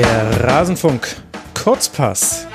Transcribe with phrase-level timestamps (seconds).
[0.00, 1.14] Der Rasenfunk
[1.52, 2.46] Kurzpass.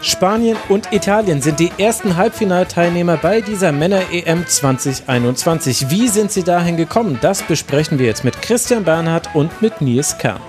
[0.00, 5.90] Spanien und Italien sind die ersten Halbfinalteilnehmer bei dieser Männer-EM 2021.
[5.90, 7.18] Wie sind sie dahin gekommen?
[7.20, 10.40] Das besprechen wir jetzt mit Christian Bernhard und mit Nils Kern.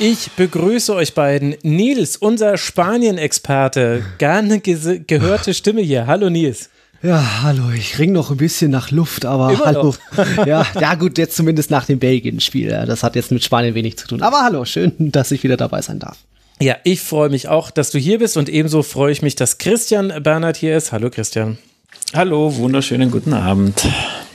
[0.00, 1.54] Ich begrüße euch beiden.
[1.62, 6.08] Nils, unser Spanien-Experte, gerne gehörte Stimme hier.
[6.08, 6.68] Hallo Nils.
[7.02, 9.94] Ja, hallo, ich ring noch ein bisschen nach Luft, aber Immer hallo.
[10.44, 12.68] ja, ja, gut, jetzt zumindest nach dem Belgien-Spiel.
[12.86, 14.20] Das hat jetzt mit Spanien wenig zu tun.
[14.20, 16.18] Aber hallo, schön, dass ich wieder dabei sein darf.
[16.60, 19.56] Ja, ich freue mich auch, dass du hier bist und ebenso freue ich mich, dass
[19.56, 20.92] Christian Bernhard hier ist.
[20.92, 21.56] Hallo Christian.
[22.12, 23.88] Hallo, wunderschönen guten Abend.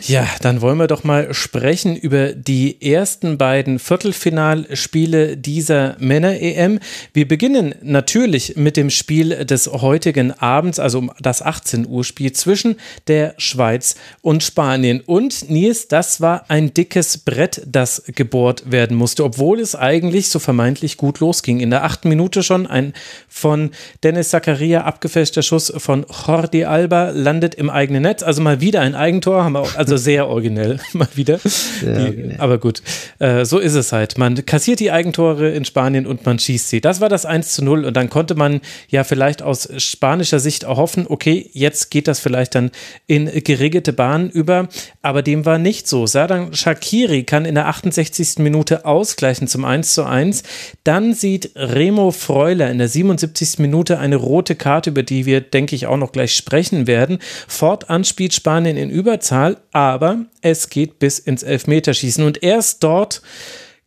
[0.08, 6.80] Ja, dann wollen wir doch mal sprechen über die ersten beiden Viertelfinalspiele dieser Männer-EM.
[7.14, 12.76] Wir beginnen natürlich mit dem Spiel des heutigen Abends, also das 18 Uhr Spiel zwischen
[13.08, 15.02] der Schweiz und Spanien.
[15.02, 20.38] Und Nils, das war ein dickes Brett, das gebohrt werden musste, obwohl es eigentlich so
[20.38, 21.62] vermeintlich gut losging.
[21.62, 22.94] In der achten Minute schon ein
[23.28, 23.72] von
[24.04, 28.22] Dennis Zakaria abgefälschter Schuss von Jordi Alba landet im eigenen Netz.
[28.22, 31.40] Also mal wieder ein Eigentor, haben wir auch, also sehr originell mal wieder.
[31.82, 32.36] Die, originell.
[32.40, 32.82] Aber gut,
[33.20, 34.18] äh, so ist es halt.
[34.18, 36.82] Man kassiert die Eigentore in Spanien und man schießt sie.
[36.82, 40.64] Das war das 1 zu 0 und dann konnte man ja vielleicht aus spanischer Sicht
[40.64, 42.72] erhoffen, okay, jetzt geht das vielleicht dann
[43.08, 44.68] in geregelte Bahnen über,
[45.02, 46.08] aber dem war nicht so.
[46.08, 48.40] Sadan Shakiri kann in der 68.
[48.40, 50.44] Minute ausgleichen zum 1 zu 1.
[50.84, 53.60] Dann sieht Remo Freuler in der 77.
[53.60, 57.20] Minute eine rote Karte, über die wir, denke ich, auch noch gleich sprechen werden.
[57.48, 63.22] Fortan spielt Spanien in Überzahl, aber es geht bis ins Elfmeterschießen und erst dort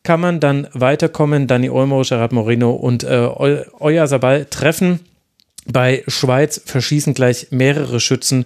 [0.03, 1.47] kann man dann weiterkommen.
[1.47, 3.27] Dani Olmo, Gerard Moreno und äh,
[3.81, 5.00] Euer Sabal treffen.
[5.64, 8.44] Bei Schweiz verschießen gleich mehrere Schützen.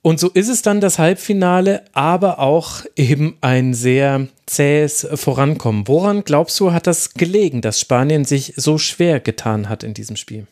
[0.00, 5.88] Und so ist es dann das Halbfinale, aber auch eben ein sehr zähes Vorankommen.
[5.88, 10.14] Woran glaubst du, hat das gelegen, dass Spanien sich so schwer getan hat in diesem
[10.14, 10.46] Spiel?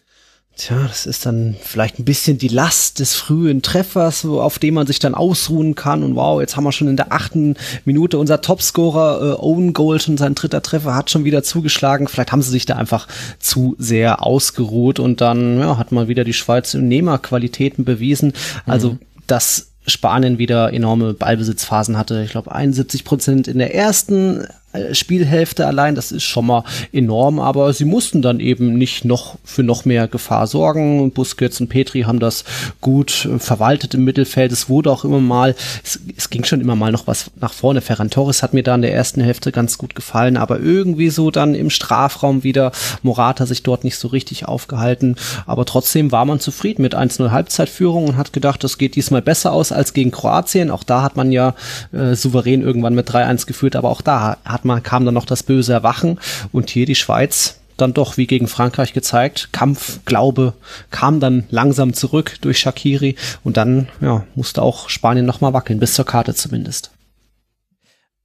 [0.58, 4.86] Tja, das ist dann vielleicht ein bisschen die Last des frühen Treffers, auf dem man
[4.86, 6.02] sich dann ausruhen kann.
[6.02, 10.02] Und wow, jetzt haben wir schon in der achten Minute unser Topscorer äh, Owen Gold
[10.02, 12.08] schon sein dritter Treffer hat schon wieder zugeschlagen.
[12.08, 13.06] Vielleicht haben sie sich da einfach
[13.38, 18.32] zu sehr ausgeruht und dann ja, hat mal wieder die Schweiz Nehmerqualitäten bewiesen.
[18.64, 18.98] Also mhm.
[19.26, 22.22] das Spanien wieder enorme Ballbesitzphasen hatte.
[22.24, 24.46] Ich glaube 71 Prozent in der ersten
[24.92, 29.62] Spielhälfte allein, das ist schon mal enorm, aber sie mussten dann eben nicht noch für
[29.62, 31.10] noch mehr Gefahr sorgen.
[31.12, 32.44] Busquets und Petri haben das
[32.80, 34.52] gut äh, verwaltet im Mittelfeld.
[34.52, 35.54] Es wurde auch immer mal,
[35.84, 37.80] es, es, ging schon immer mal noch was nach vorne.
[37.80, 41.30] Ferran Torres hat mir da in der ersten Hälfte ganz gut gefallen, aber irgendwie so
[41.30, 42.72] dann im Strafraum wieder
[43.02, 45.16] Morata sich dort nicht so richtig aufgehalten.
[45.46, 49.52] Aber trotzdem war man zufrieden mit 1-0 Halbzeitführung und hat gedacht, das geht diesmal besser
[49.52, 50.70] aus als gegen Kroatien.
[50.70, 51.54] Auch da hat man ja
[51.92, 55.42] äh, souverän irgendwann mit 3-1 geführt, aber auch da hat man, kam dann noch das
[55.42, 56.20] böse Erwachen
[56.52, 59.50] und hier die Schweiz dann doch wie gegen Frankreich gezeigt.
[59.52, 60.54] Kampf, Glaube
[60.90, 65.94] kam dann langsam zurück durch Shakiri und dann ja, musste auch Spanien nochmal wackeln, bis
[65.94, 66.90] zur Karte zumindest.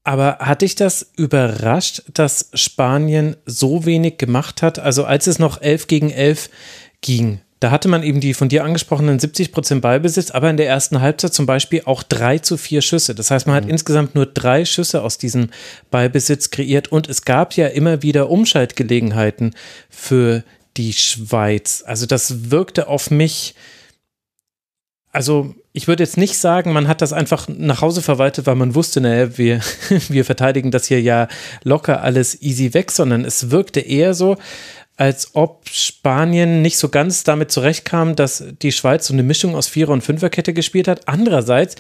[0.03, 4.79] Aber hat dich das überrascht, dass Spanien so wenig gemacht hat?
[4.79, 6.50] Also als es noch 11 gegen 11
[7.02, 10.68] ging, da hatte man eben die von dir angesprochenen 70 Prozent Ballbesitz, aber in der
[10.68, 13.14] ersten Halbzeit zum Beispiel auch drei zu vier Schüsse.
[13.14, 13.70] Das heißt, man hat mhm.
[13.70, 15.52] insgesamt nur drei Schüsse aus diesem
[15.92, 19.54] Ballbesitz kreiert und es gab ja immer wieder Umschaltgelegenheiten
[19.92, 20.44] für
[20.76, 21.84] die Schweiz.
[21.86, 23.54] Also das wirkte auf mich,
[25.12, 28.74] also ich würde jetzt nicht sagen, man hat das einfach nach Hause verwaltet, weil man
[28.74, 29.62] wusste, naja, wir,
[30.10, 31.28] wir verteidigen das hier ja
[31.64, 34.38] locker alles easy weg, sondern es wirkte eher so,
[35.02, 39.68] als ob Spanien nicht so ganz damit zurechtkam, dass die Schweiz so eine Mischung aus
[39.68, 41.08] Vierer- und Fünferkette gespielt hat.
[41.08, 41.76] Andererseits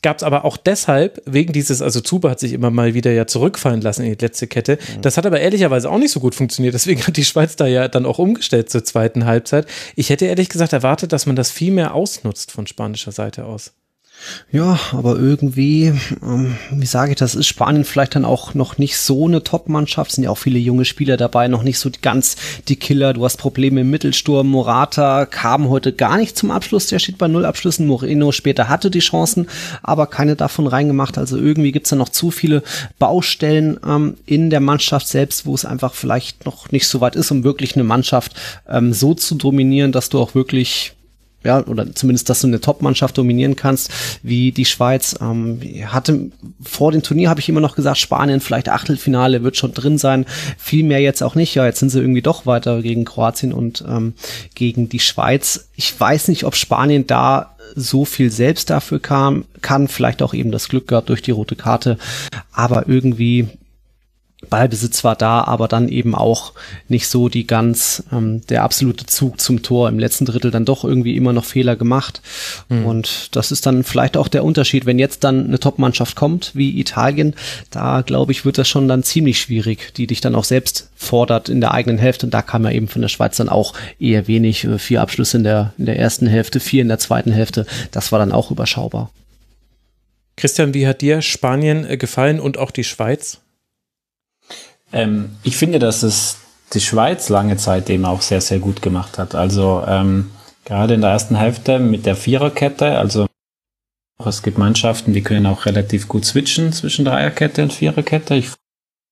[0.00, 3.26] gab es aber auch deshalb, wegen dieses, also Zuba hat sich immer mal wieder ja
[3.26, 4.78] zurückfallen lassen in die letzte Kette.
[4.96, 5.02] Mhm.
[5.02, 6.72] Das hat aber ehrlicherweise auch nicht so gut funktioniert.
[6.72, 9.66] Deswegen hat die Schweiz da ja dann auch umgestellt zur zweiten Halbzeit.
[9.94, 13.74] Ich hätte ehrlich gesagt erwartet, dass man das viel mehr ausnutzt von spanischer Seite aus.
[14.50, 18.96] Ja, aber irgendwie, ähm, wie sage ich das, ist Spanien vielleicht dann auch noch nicht
[18.96, 20.12] so eine Top-Mannschaft.
[20.12, 22.36] Sind ja auch viele junge Spieler dabei, noch nicht so die, ganz
[22.68, 23.12] die Killer.
[23.12, 24.48] Du hast Probleme im Mittelsturm.
[24.48, 26.86] Morata kam heute gar nicht zum Abschluss.
[26.86, 27.86] Der steht bei null Abschlüssen.
[27.86, 29.48] Moreno später hatte die Chancen,
[29.82, 31.18] aber keine davon reingemacht.
[31.18, 32.62] Also irgendwie gibt's da noch zu viele
[32.98, 37.30] Baustellen ähm, in der Mannschaft selbst, wo es einfach vielleicht noch nicht so weit ist,
[37.30, 38.34] um wirklich eine Mannschaft
[38.68, 40.93] ähm, so zu dominieren, dass du auch wirklich
[41.44, 43.90] ja, oder zumindest, dass du eine Top-Mannschaft dominieren kannst,
[44.22, 45.14] wie die Schweiz.
[45.20, 46.30] Ähm, hatte
[46.62, 50.26] vor dem Turnier habe ich immer noch gesagt, Spanien vielleicht Achtelfinale wird schon drin sein.
[50.58, 51.54] Viel mehr jetzt auch nicht.
[51.54, 54.14] Ja, jetzt sind sie irgendwie doch weiter gegen Kroatien und ähm,
[54.54, 55.68] gegen die Schweiz.
[55.76, 60.50] Ich weiß nicht, ob Spanien da so viel selbst dafür kam, kann, vielleicht auch eben
[60.50, 61.98] das Glück gehabt durch die rote Karte,
[62.52, 63.48] aber irgendwie
[64.44, 66.52] Ballbesitz war da, aber dann eben auch
[66.88, 70.84] nicht so die ganz, ähm, der absolute Zug zum Tor im letzten Drittel dann doch
[70.84, 72.22] irgendwie immer noch Fehler gemacht.
[72.68, 72.86] Mhm.
[72.86, 76.78] Und das ist dann vielleicht auch der Unterschied, wenn jetzt dann eine Top-Mannschaft kommt, wie
[76.78, 77.34] Italien,
[77.70, 81.48] da glaube ich, wird das schon dann ziemlich schwierig, die dich dann auch selbst fordert
[81.48, 82.26] in der eigenen Hälfte.
[82.26, 85.38] Und da kam ja eben von der Schweiz dann auch eher wenig, äh, vier Abschlüsse
[85.38, 87.66] in der, in der ersten Hälfte, vier in der zweiten Hälfte.
[87.90, 89.10] Das war dann auch überschaubar.
[90.36, 93.40] Christian, wie hat dir Spanien äh, gefallen und auch die Schweiz?
[94.94, 96.38] Ähm, ich finde, dass es
[96.72, 99.34] die Schweiz lange Zeit eben auch sehr, sehr gut gemacht hat.
[99.34, 100.30] Also ähm,
[100.64, 103.26] gerade in der ersten Hälfte mit der Viererkette, also
[104.24, 108.36] es gibt Mannschaften, die können auch relativ gut switchen zwischen Dreierkette und Viererkette.
[108.36, 108.50] Ich,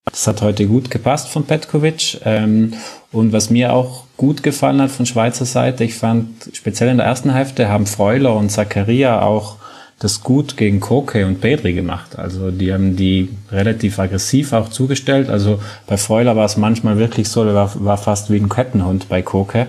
[0.05, 2.21] das hat heute gut gepasst von Petkovic.
[2.25, 2.75] Ähm,
[3.11, 7.07] und was mir auch gut gefallen hat von Schweizer Seite, ich fand speziell in der
[7.07, 9.57] ersten Hälfte haben Freuler und Zakaria auch
[10.03, 12.19] das gut gegen Koke und Pedri gemacht.
[12.19, 15.31] Also die haben die relativ aggressiv auch zugestellt.
[15.31, 19.09] Also bei Freuler war es manchmal wirklich so, der war, war fast wie ein Kettenhund
[19.09, 19.69] bei Koke.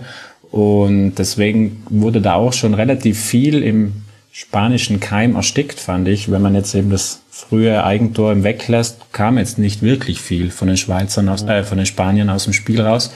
[0.49, 3.93] Und deswegen wurde da auch schon relativ viel im
[4.31, 6.31] spanischen Keim erstickt, fand ich.
[6.31, 10.77] Wenn man jetzt eben das frühe Eigentor weglässt, kam jetzt nicht wirklich viel von den
[10.77, 13.13] Schweizern aus, äh, von den Spaniern aus dem Spiel raus.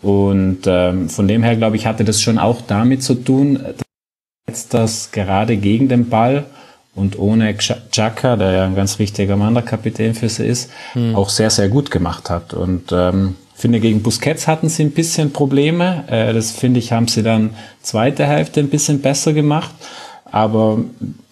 [0.00, 3.58] Und ähm, von dem her, glaube ich, hatte das schon auch damit zu tun,
[4.46, 6.44] jetzt das gerade gegen den Ball
[6.94, 11.16] und ohne Xhaka, der ja ein ganz wichtiger Manderkapitän für sie ist, mhm.
[11.16, 12.54] auch sehr, sehr gut gemacht hat.
[12.54, 16.04] Und ähm, finde, gegen Busquets hatten sie ein bisschen Probleme.
[16.08, 17.50] Äh, das finde ich, haben sie dann
[17.82, 19.74] zweite Hälfte ein bisschen besser gemacht.
[20.30, 20.78] Aber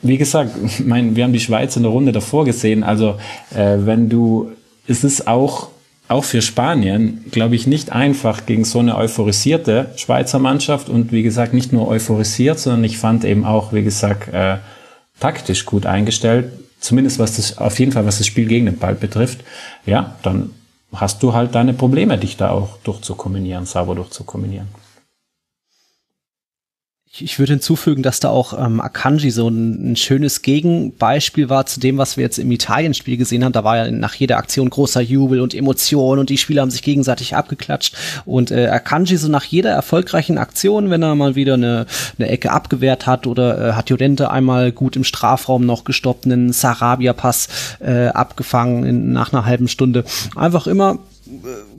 [0.01, 0.53] wie gesagt,
[0.85, 2.83] mein, wir haben die Schweiz in der Runde davor gesehen.
[2.83, 3.17] Also
[3.55, 4.51] äh, wenn du,
[4.89, 5.69] es ist auch
[6.13, 11.23] auch für Spanien, glaube ich, nicht einfach gegen so eine euphorisierte Schweizer Mannschaft und wie
[11.23, 14.59] gesagt, nicht nur euphorisiert, sondern ich fand eben auch, wie gesagt, äh,
[15.19, 16.53] taktisch gut eingestellt.
[16.81, 19.41] Zumindest was das, auf jeden Fall, was das Spiel gegen den Ball betrifft.
[19.87, 20.51] Ja, dann
[20.93, 24.82] hast du halt deine Probleme, dich da auch durchzukombinieren, sauber durchzukombinieren
[27.21, 31.79] ich würde hinzufügen, dass da auch ähm, Akanji so ein, ein, schönes Gegenbeispiel war zu
[31.79, 33.53] dem, was wir jetzt im Italien-Spiel gesehen haben.
[33.53, 36.83] Da war ja nach jeder Aktion großer Jubel und Emotion und die Spieler haben sich
[36.83, 37.95] gegenseitig abgeklatscht.
[38.25, 41.85] Und äh, Akanji so nach jeder erfolgreichen Aktion, wenn er mal wieder eine,
[42.19, 46.55] eine Ecke abgewehrt hat oder äh, hat Jodente einmal gut im Strafraum noch gestoppt, einen
[46.55, 47.49] Sarabia-Pass
[47.81, 50.05] äh, abgefangen in, nach einer halben Stunde.
[50.35, 50.99] Einfach immer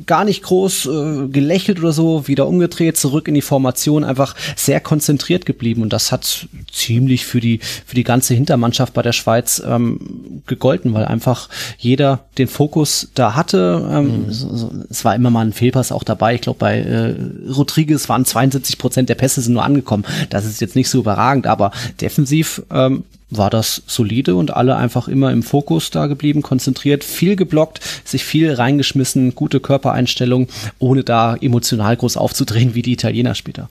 [0.06, 4.80] gar nicht groß äh, gelächelt oder so, wieder umgedreht, zurück in die Formation, einfach sehr
[4.80, 9.62] konzentriert geblieben und das hat ziemlich für die für die ganze Hintermannschaft bei der Schweiz
[9.66, 13.88] ähm, gegolten, weil einfach jeder den Fokus da hatte.
[13.92, 14.32] Ähm, mhm.
[14.32, 16.36] so, so, es war immer mal ein Fehlpass auch dabei.
[16.36, 17.16] Ich glaube, bei äh,
[17.52, 20.06] Rodriguez waren 72 Prozent der Pässe sind nur angekommen.
[20.30, 21.72] Das ist jetzt nicht so überragend, aber
[22.02, 23.04] defensiv ähm,
[23.38, 28.24] war das solide und alle einfach immer im Fokus da geblieben, konzentriert, viel geblockt, sich
[28.24, 30.48] viel reingeschmissen, gute Körpereinstellung,
[30.80, 33.70] ohne da emotional groß aufzudrehen wie die Italiener später.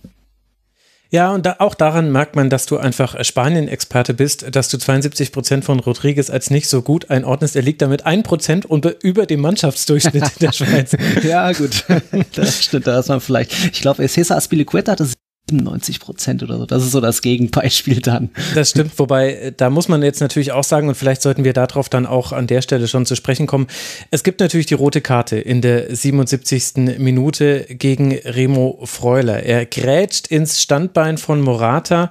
[1.12, 5.31] Ja, und da, auch daran merkt man, dass du einfach Spanien-Experte bist, dass du 72
[5.31, 7.55] Prozent von Rodriguez als nicht so gut einordnest.
[7.55, 8.67] Er liegt damit ein Prozent
[9.03, 10.97] über dem Mannschaftsdurchschnitt der Schweiz.
[11.23, 11.85] ja, gut.
[12.35, 13.53] Das stimmt, da ist man vielleicht.
[13.73, 15.06] Ich glaube, Cesar Aspilicueta hatte
[15.53, 16.67] 97 Prozent oder so.
[16.67, 18.31] Das ist so das Gegenbeispiel dann.
[18.55, 21.53] Das stimmt, wobei äh, da muss man jetzt natürlich auch sagen, und vielleicht sollten wir
[21.53, 23.67] darauf dann auch an der Stelle schon zu sprechen kommen.
[24.11, 26.99] Es gibt natürlich die rote Karte in der 77.
[26.99, 29.43] Minute gegen Remo Freuler.
[29.43, 32.11] Er grätscht ins Standbein von Morata,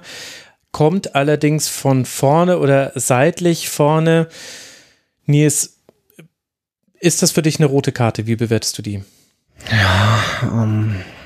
[0.70, 4.28] kommt allerdings von vorne oder seitlich vorne.
[5.26, 5.78] Nils,
[7.00, 8.26] ist das für dich eine rote Karte?
[8.26, 9.02] Wie bewertest du die?
[9.70, 10.50] Ja, ähm.
[10.50, 11.21] Um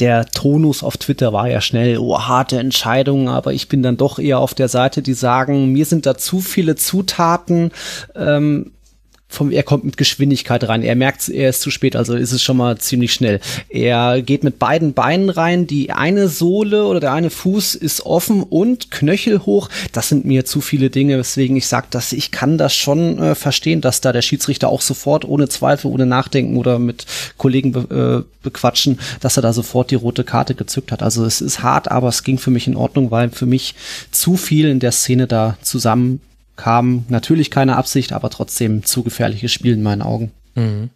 [0.00, 4.18] der Tonus auf Twitter war ja schnell, oh, harte Entscheidungen, aber ich bin dann doch
[4.18, 7.70] eher auf der Seite, die sagen, mir sind da zu viele Zutaten,
[8.14, 8.72] ähm,
[9.30, 10.82] vom, er kommt mit Geschwindigkeit rein.
[10.82, 13.40] Er merkt, er ist zu spät, also ist es schon mal ziemlich schnell.
[13.68, 15.66] Er geht mit beiden Beinen rein.
[15.66, 19.68] Die eine Sohle oder der eine Fuß ist offen und Knöchel hoch.
[19.92, 23.34] Das sind mir zu viele Dinge, weswegen ich sage, dass ich kann das schon äh,
[23.34, 27.04] verstehen, dass da der Schiedsrichter auch sofort ohne Zweifel, ohne Nachdenken oder mit
[27.36, 31.02] Kollegen be äh, bequatschen, dass er da sofort die rote Karte gezückt hat.
[31.02, 33.74] Also es ist hart, aber es ging für mich in Ordnung, weil für mich
[34.10, 36.20] zu viel in der Szene da zusammen
[36.58, 40.32] kam natürlich keine Absicht, aber trotzdem zu gefährliches Spiel in meinen Augen.
[40.54, 40.90] Mhm.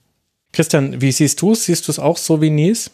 [0.53, 1.65] Christian, wie siehst du es?
[1.65, 2.91] Siehst du es auch so wie Nils?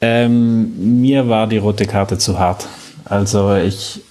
[0.00, 2.68] Ähm, mir war die rote Karte zu hart.
[3.04, 4.02] Also ich,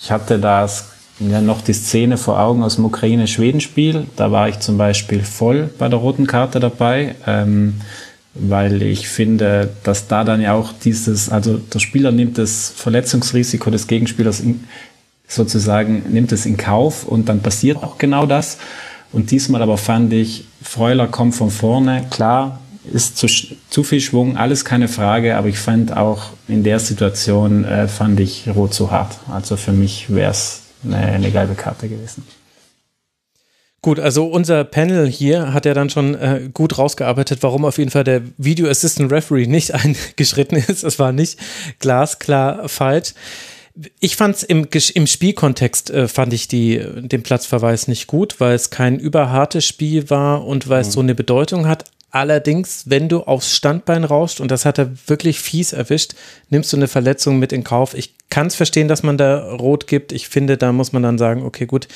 [0.00, 4.06] ich hatte das ja noch die Szene vor Augen aus dem Ukraine-Schweden-Spiel.
[4.16, 7.16] Da war ich zum Beispiel voll bei der roten Karte dabei.
[7.26, 7.80] Ähm,
[8.34, 13.70] weil ich finde, dass da dann ja auch dieses, also der Spieler nimmt das Verletzungsrisiko
[13.70, 14.64] des Gegenspielers in,
[15.28, 18.58] sozusagen, nimmt es in Kauf und dann passiert auch genau das.
[19.12, 22.60] Und diesmal aber fand ich, Freuler kommt von vorne, klar,
[22.92, 23.26] ist zu,
[23.70, 28.20] zu viel Schwung, alles keine Frage, aber ich fand auch in der Situation, äh, fand
[28.20, 29.18] ich Rot zu hart.
[29.30, 32.24] Also für mich wäre es eine, eine gelbe Karte gewesen.
[33.82, 37.90] Gut, also unser Panel hier hat ja dann schon äh, gut rausgearbeitet, warum auf jeden
[37.90, 39.74] Fall der Video Assistant Referee nicht
[40.16, 40.82] eingeschritten ist.
[40.82, 41.38] Es war nicht
[41.78, 43.14] glasklar falsch.
[44.00, 48.54] Ich fand es im, im Spielkontext, äh, fand ich die, den Platzverweis nicht gut, weil
[48.54, 50.92] es kein überhartes Spiel war und weil es mhm.
[50.92, 51.84] so eine Bedeutung hat.
[52.10, 56.14] Allerdings, wenn du aufs Standbein rauscht, und das hat er wirklich fies erwischt,
[56.48, 57.94] nimmst du eine Verletzung mit in Kauf.
[57.94, 60.12] Ich kann es verstehen, dass man da rot gibt.
[60.12, 61.88] Ich finde, da muss man dann sagen, okay, gut,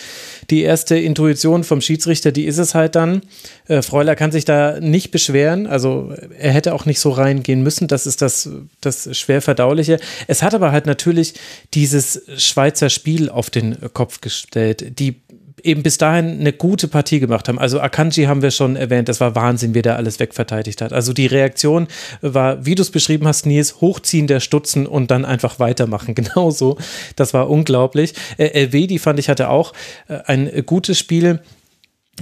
[0.51, 3.23] die erste Intuition vom Schiedsrichter, die ist es halt dann.
[3.67, 5.67] Äh, Freuler kann sich da nicht beschweren.
[5.67, 7.89] Also er hätte auch nicht so reingehen müssen.
[7.89, 8.49] Das ist das,
[8.81, 9.99] das schwer verdauliche.
[10.27, 11.35] Es hat aber halt natürlich
[11.75, 14.99] dieses Schweizer Spiel auf den Kopf gestellt.
[14.99, 15.21] Die
[15.65, 17.59] eben bis dahin eine gute Partie gemacht haben.
[17.59, 20.93] Also Akanji haben wir schon erwähnt, das war Wahnsinn, wie der alles wegverteidigt hat.
[20.93, 21.89] Also die Reaktion
[22.21, 26.15] war, wie du es beschrieben hast, Nils, hochziehen der Stutzen und dann einfach weitermachen.
[26.21, 26.79] Genauso.
[27.17, 28.15] Das war unglaublich.
[28.37, 29.73] Äh, LW, fand ich, hatte auch
[30.09, 31.41] äh, ein gutes Spiel.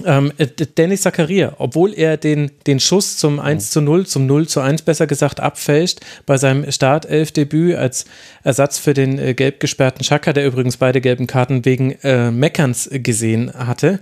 [0.05, 4.49] Ähm, äh, Dennis Zakaria, obwohl er den, den Schuss zum 1 zu 0, zum 0
[4.49, 8.05] zu 1 besser gesagt, abfälscht bei seinem Startelfdebüt als
[8.43, 12.88] Ersatz für den äh, gelb gesperrten Schaka, der übrigens beide gelben Karten wegen äh, Meckerns
[12.93, 14.00] gesehen hatte.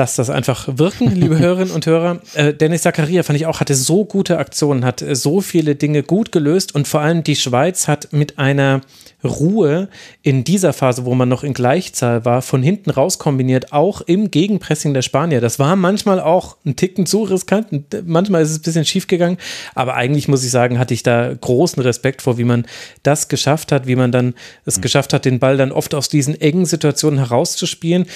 [0.00, 2.20] Lasst das einfach wirken, liebe Hörerinnen und Hörer.
[2.32, 6.02] Äh, Dennis Zakaria fand ich auch, hatte so gute Aktionen, hat äh, so viele Dinge
[6.02, 8.80] gut gelöst und vor allem die Schweiz hat mit einer
[9.22, 9.90] Ruhe
[10.22, 14.30] in dieser Phase, wo man noch in Gleichzahl war, von hinten raus kombiniert, auch im
[14.30, 15.42] Gegenpressing der Spanier.
[15.42, 17.66] Das war manchmal auch ein Ticken zu riskant,
[18.06, 19.36] manchmal ist es ein bisschen schief gegangen,
[19.74, 22.64] aber eigentlich muss ich sagen, hatte ich da großen Respekt vor, wie man
[23.02, 24.32] das geschafft hat, wie man dann
[24.64, 24.80] es mhm.
[24.80, 28.06] geschafft hat, den Ball dann oft aus diesen engen Situationen herauszuspielen.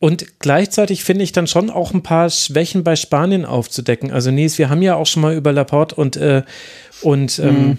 [0.00, 4.10] Und gleichzeitig finde ich dann schon auch ein paar Schwächen bei Spanien aufzudecken.
[4.10, 6.42] Also Nies, wir haben ja auch schon mal über Laporte und, äh,
[7.02, 7.78] und ähm, mhm.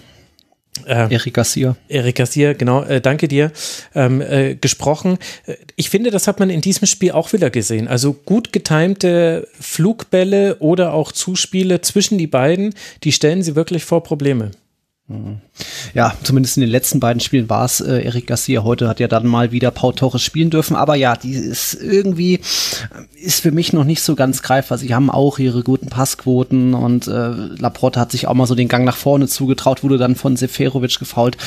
[0.86, 1.76] Äh, Eric Garcia.
[1.88, 3.52] Eric Garcia, genau, äh, danke dir,
[3.94, 5.18] ähm, äh, gesprochen.
[5.46, 7.88] Äh, ich finde, das hat man in diesem Spiel auch wieder gesehen.
[7.88, 14.02] Also gut getimte Flugbälle oder auch Zuspiele zwischen die beiden, die stellen sie wirklich vor
[14.02, 14.50] Probleme.
[15.94, 18.62] Ja, zumindest in den letzten beiden Spielen war es äh, Eric Garcia.
[18.62, 20.76] Heute hat ja dann mal wieder Pau Torres spielen dürfen.
[20.76, 22.40] Aber ja, die ist irgendwie,
[23.14, 24.76] ist für mich noch nicht so ganz greifbar.
[24.76, 28.68] Sie haben auch ihre guten Passquoten und äh, Laporte hat sich auch mal so den
[28.68, 31.38] Gang nach vorne zugetraut, wurde dann von Seferovic gefault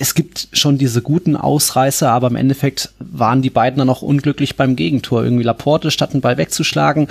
[0.00, 4.56] es gibt schon diese guten Ausreißer, aber im Endeffekt waren die beiden dann auch unglücklich
[4.56, 5.22] beim Gegentor.
[5.22, 7.06] Irgendwie Laporte statt einen Ball wegzuschlagen,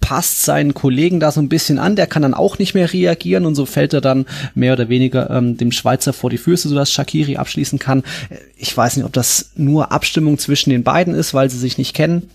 [0.00, 3.46] passt seinen Kollegen da so ein bisschen an, der kann dann auch nicht mehr reagieren
[3.46, 6.90] und so fällt er dann mehr oder weniger ähm, dem Schweizer vor die Füße, sodass
[6.90, 8.02] Shakiri abschließen kann.
[8.56, 11.94] Ich weiß nicht, ob das nur Abstimmung zwischen den beiden ist, weil sie sich nicht
[11.94, 12.30] kennen.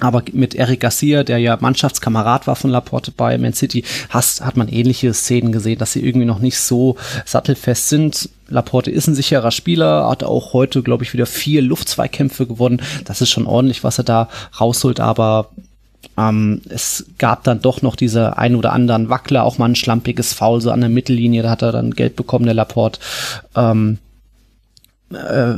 [0.00, 4.56] Aber mit Eric Garcia, der ja Mannschaftskamerad war von Laporte bei Man City, hast, hat
[4.56, 8.28] man ähnliche Szenen gesehen, dass sie irgendwie noch nicht so sattelfest sind.
[8.48, 12.80] Laporte ist ein sicherer Spieler, hat auch heute, glaube ich, wieder vier Luftzweikämpfe gewonnen.
[13.04, 14.28] Das ist schon ordentlich, was er da
[14.60, 15.50] rausholt, aber
[16.18, 20.32] ähm, es gab dann doch noch diese ein oder anderen Wackler, auch mal ein schlampiges
[20.32, 23.00] Foul so an der Mittellinie, da hat er dann Geld bekommen, der Laporte.
[23.54, 23.98] Ähm,
[25.10, 25.54] äh,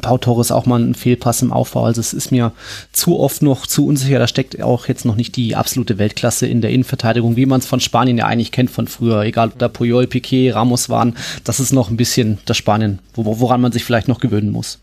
[0.00, 1.84] Pau Torres auch mal ein Fehlpass im Aufbau.
[1.84, 2.52] Also es ist mir
[2.92, 4.18] zu oft noch zu unsicher.
[4.18, 7.66] Da steckt auch jetzt noch nicht die absolute Weltklasse in der Innenverteidigung, wie man es
[7.66, 9.22] von Spanien ja eigentlich kennt von früher.
[9.22, 11.14] Egal ob da Puyol, Piquet, Ramos waren.
[11.44, 14.80] Das ist noch ein bisschen das Spanien, woran man sich vielleicht noch gewöhnen muss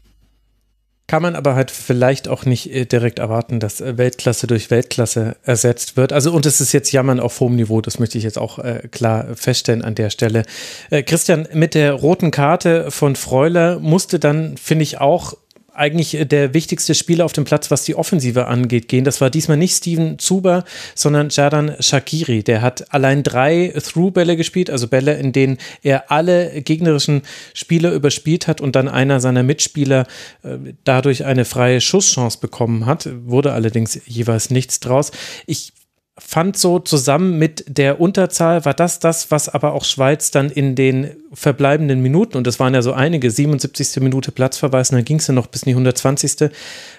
[1.08, 5.38] kann man aber halt vielleicht auch nicht äh, direkt erwarten, dass äh, Weltklasse durch Weltklasse
[5.44, 6.12] ersetzt wird.
[6.12, 8.88] Also und es ist jetzt Jammern auf hohem Niveau, das möchte ich jetzt auch äh,
[8.92, 10.44] klar feststellen an der Stelle.
[10.90, 15.36] Äh, Christian, mit der roten Karte von Freuler musste dann, finde ich, auch
[15.78, 19.04] eigentlich äh, der wichtigste Spieler auf dem Platz, was die Offensive angeht, gehen.
[19.04, 20.64] Das war diesmal nicht Steven Zuber,
[20.96, 22.44] sondern Jadan Shakiri.
[22.44, 27.22] Der hat allein drei Through-Bälle gespielt, also Bälle, in denen er alle gegnerischen
[27.54, 30.08] Spieler überspielt hat und dann einer seiner Mitspieler
[30.44, 33.10] äh, dadurch eine freie Schusschance bekommen hat.
[33.26, 35.12] Wurde allerdings jeweils nichts draus.
[35.46, 35.74] Ich
[36.20, 40.76] fand so zusammen mit der Unterzahl war das das, was aber auch Schweiz dann in
[40.76, 44.02] den verbleibenden Minuten, und das waren ja so einige, 77.
[44.02, 46.50] Minute Platzverweis, und dann ging es ja noch bis in die 120.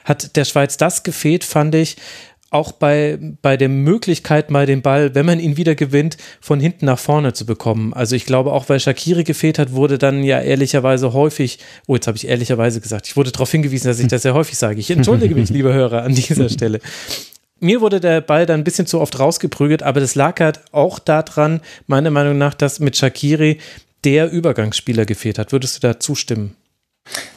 [0.04, 1.96] hat der Schweiz das gefehlt, fand ich,
[2.50, 6.86] auch bei, bei der Möglichkeit, mal den Ball, wenn man ihn wieder gewinnt, von hinten
[6.86, 7.92] nach vorne zu bekommen.
[7.92, 12.06] Also ich glaube, auch weil Shakiri gefehlt hat, wurde dann ja ehrlicherweise häufig, oh, jetzt
[12.06, 14.80] habe ich ehrlicherweise gesagt, ich wurde darauf hingewiesen, dass ich das sehr häufig sage.
[14.80, 16.80] Ich entschuldige mich, liebe Hörer, an dieser Stelle
[17.60, 20.98] mir wurde der Ball dann ein bisschen zu oft rausgeprügelt, aber das lag halt auch
[20.98, 23.58] daran, meiner Meinung nach, dass mit Shakiri
[24.04, 25.52] der Übergangsspieler gefehlt hat.
[25.52, 26.54] Würdest du da zustimmen?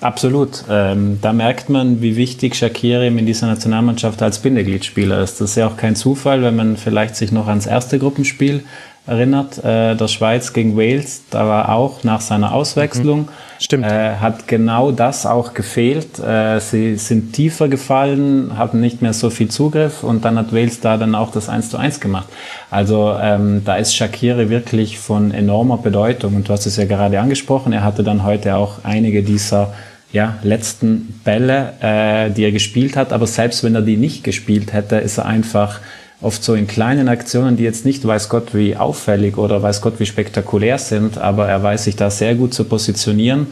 [0.01, 0.65] Absolut.
[0.69, 5.39] Ähm, da merkt man, wie wichtig Shakiri in dieser Nationalmannschaft als Bindegliedspieler ist.
[5.39, 8.63] Das ist ja auch kein Zufall, wenn man vielleicht sich noch ans erste Gruppenspiel
[9.11, 13.29] erinnert, äh, der Schweiz gegen Wales, da war auch nach seiner Auswechslung, mhm.
[13.59, 13.85] Stimmt.
[13.85, 16.17] Äh, hat genau das auch gefehlt.
[16.17, 20.79] Äh, sie sind tiefer gefallen, hatten nicht mehr so viel Zugriff und dann hat Wales
[20.79, 22.27] da dann auch das 1 zu 1 gemacht.
[22.71, 27.19] Also ähm, da ist Shakiri wirklich von enormer Bedeutung und du hast es ja gerade
[27.19, 29.73] angesprochen, er hatte dann heute auch einige dieser
[30.11, 34.73] ja, letzten Bälle, äh, die er gespielt hat, aber selbst wenn er die nicht gespielt
[34.73, 35.79] hätte, ist er einfach
[36.21, 39.99] oft so in kleinen Aktionen, die jetzt nicht weiß Gott wie auffällig oder weiß Gott
[39.99, 43.47] wie spektakulär sind, aber er weiß sich da sehr gut zu positionieren.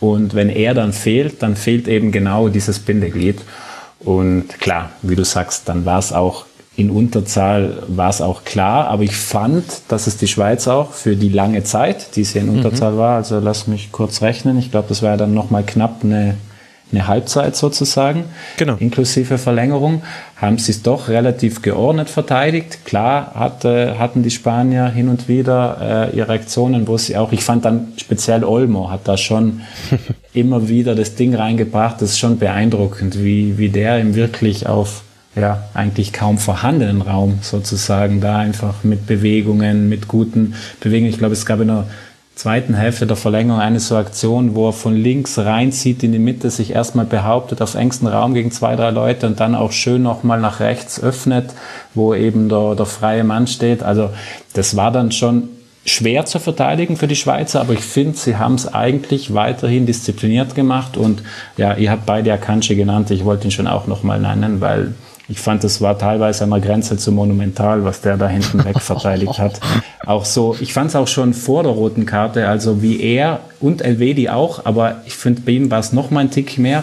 [0.00, 3.40] Und wenn er dann fehlt, dann fehlt eben genau dieses Bindeglied.
[4.00, 6.46] Und klar, wie du sagst, dann war es auch
[6.76, 11.14] in Unterzahl war es auch klar, aber ich fand, dass es die Schweiz auch für
[11.16, 12.56] die lange Zeit, die sie in mhm.
[12.58, 12.98] Unterzahl mhm.
[12.98, 16.36] war, also lass mich kurz rechnen, ich glaube, das war ja dann nochmal knapp eine
[16.92, 18.24] eine Halbzeit sozusagen,
[18.56, 18.76] genau.
[18.78, 20.02] inklusive Verlängerung,
[20.36, 22.84] haben sie es doch relativ geordnet verteidigt.
[22.84, 27.44] Klar hatte, hatten die Spanier hin und wieder äh, ihre Aktionen, wo sie auch, ich
[27.44, 29.60] fand dann speziell Olmo hat da schon
[30.32, 31.96] immer wieder das Ding reingebracht.
[32.00, 35.02] Das ist schon beeindruckend, wie, wie der ihm wirklich auf
[35.36, 41.10] ja, eigentlich kaum vorhandenen Raum sozusagen da einfach mit Bewegungen, mit guten Bewegungen.
[41.10, 41.86] Ich glaube, es gab in der
[42.40, 46.48] zweiten Hälfte der Verlängerung eine so Aktion, wo er von links reinzieht in die Mitte,
[46.48, 50.40] sich erstmal behauptet auf engstem Raum gegen zwei, drei Leute und dann auch schön nochmal
[50.40, 51.52] nach rechts öffnet,
[51.94, 53.82] wo eben der, der freie Mann steht.
[53.82, 54.08] Also
[54.54, 55.50] das war dann schon
[55.84, 60.54] schwer zu verteidigen für die Schweizer, aber ich finde, sie haben es eigentlich weiterhin diszipliniert
[60.54, 61.22] gemacht und
[61.58, 64.94] ja, ihr habt beide Akanji genannt, ich wollte ihn schon auch nochmal nennen, weil
[65.30, 68.80] ich fand, es war teilweise an der Grenze zu monumental, was der da hinten weg
[68.80, 69.60] verteidigt hat.
[70.04, 73.80] Auch so, ich fand es auch schon vor der roten Karte, also wie er und
[73.80, 76.82] Elvedi auch, aber ich finde, bei ihm war es noch mal ein Tick mehr,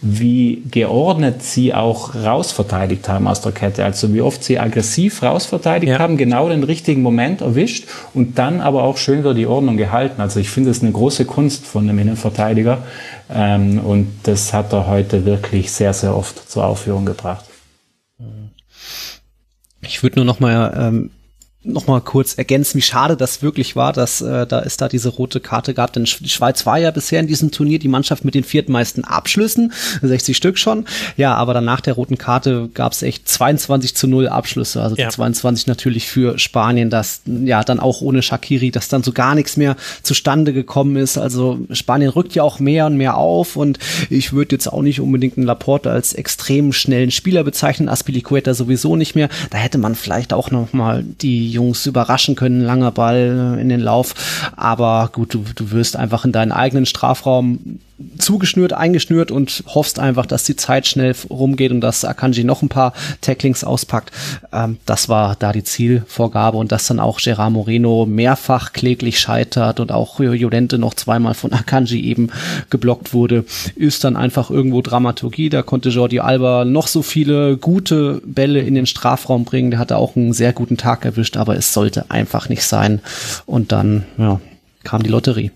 [0.00, 3.84] wie geordnet sie auch rausverteidigt haben aus der Kette.
[3.84, 5.98] Also wie oft sie aggressiv rausverteidigt ja.
[5.98, 10.20] haben, genau den richtigen Moment erwischt und dann aber auch schön wieder die Ordnung gehalten.
[10.20, 12.78] Also ich finde es eine große Kunst von einem Innenverteidiger
[13.28, 17.47] ähm, und das hat er heute wirklich sehr, sehr oft zur Aufführung gebracht.
[19.88, 21.10] Ich würde nur noch mal ähm,
[21.64, 25.08] noch mal kurz ergänzen, wie schade das wirklich war, dass äh, da ist da diese
[25.08, 25.92] rote Karte gab.
[25.92, 29.72] Denn die Schweiz war ja bisher in diesem Turnier die Mannschaft mit den viertmeisten Abschlüssen,
[30.02, 30.86] 60 Stück schon.
[31.16, 34.80] Ja, aber dann nach der roten Karte gab es echt 22 zu 0 Abschlüsse.
[34.80, 35.08] Also ja.
[35.08, 39.56] 22 natürlich für Spanien, das ja dann auch ohne Shakiri, dass dann so gar nichts
[39.56, 41.18] mehr zustande gekommen ist.
[41.18, 45.00] Also Spanien rückt ja auch mehr und mehr auf und ich würde jetzt auch nicht
[45.00, 49.28] unbedingt einen Laporte als extrem schnellen Spieler bezeichnen, Aspilicueta sowieso nicht mehr.
[49.50, 53.80] Da hätte man vielleicht auch noch mal die Jungs überraschen können, langer Ball in den
[53.80, 54.14] Lauf.
[54.56, 57.80] Aber gut, du, du wirst einfach in deinen eigenen Strafraum
[58.18, 62.68] zugeschnürt, eingeschnürt und hoffst einfach, dass die Zeit schnell rumgeht und dass Akanji noch ein
[62.68, 64.12] paar Tacklings auspackt.
[64.52, 69.80] Ähm, das war da die Zielvorgabe und dass dann auch Gerard Moreno mehrfach kläglich scheitert
[69.80, 72.30] und auch Jolente noch zweimal von Akanji eben
[72.70, 75.48] geblockt wurde, ist dann einfach irgendwo Dramaturgie.
[75.48, 79.70] Da konnte Jordi Alba noch so viele gute Bälle in den Strafraum bringen.
[79.70, 83.00] Der hatte auch einen sehr guten Tag erwischt, aber es sollte einfach nicht sein.
[83.46, 84.40] Und dann, ja,
[84.84, 85.50] kam die Lotterie.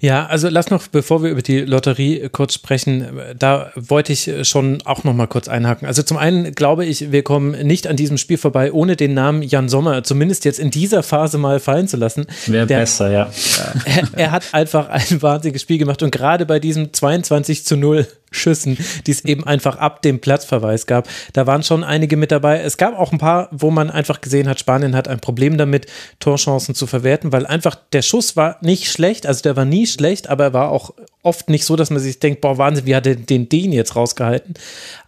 [0.00, 3.06] Ja, also lass noch, bevor wir über die Lotterie kurz sprechen,
[3.38, 5.86] da wollte ich schon auch noch mal kurz einhaken.
[5.86, 9.42] Also zum einen glaube ich, wir kommen nicht an diesem Spiel vorbei, ohne den Namen
[9.42, 12.26] Jan Sommer zumindest jetzt in dieser Phase mal fallen zu lassen.
[12.46, 13.30] Wäre besser, ja.
[13.84, 18.06] Er, er, hat einfach ein wahnsinniges Spiel gemacht und gerade bei diesem 22 zu 0
[18.30, 21.08] Schüssen, die es eben einfach ab dem Platzverweis gab.
[21.32, 22.60] Da waren schon einige mit dabei.
[22.60, 25.86] Es gab auch ein paar, wo man einfach gesehen hat, Spanien hat ein Problem damit,
[26.18, 30.28] Torchancen zu verwerten, weil einfach der Schuss war nicht schlecht, also der war nie schlecht,
[30.28, 33.06] aber er war auch oft nicht so, dass man sich denkt, boah, Wahnsinn, wie hat
[33.06, 34.54] er den, den jetzt rausgehalten?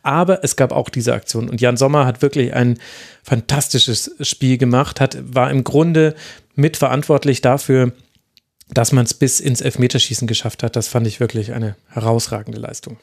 [0.03, 2.79] Aber es gab auch diese Aktion und Jan Sommer hat wirklich ein
[3.23, 6.15] fantastisches Spiel gemacht, hat, war im Grunde
[6.55, 7.93] mitverantwortlich dafür,
[8.69, 10.77] dass man es bis ins Elfmeterschießen geschafft hat.
[10.77, 12.99] Das fand ich wirklich eine herausragende Leistung.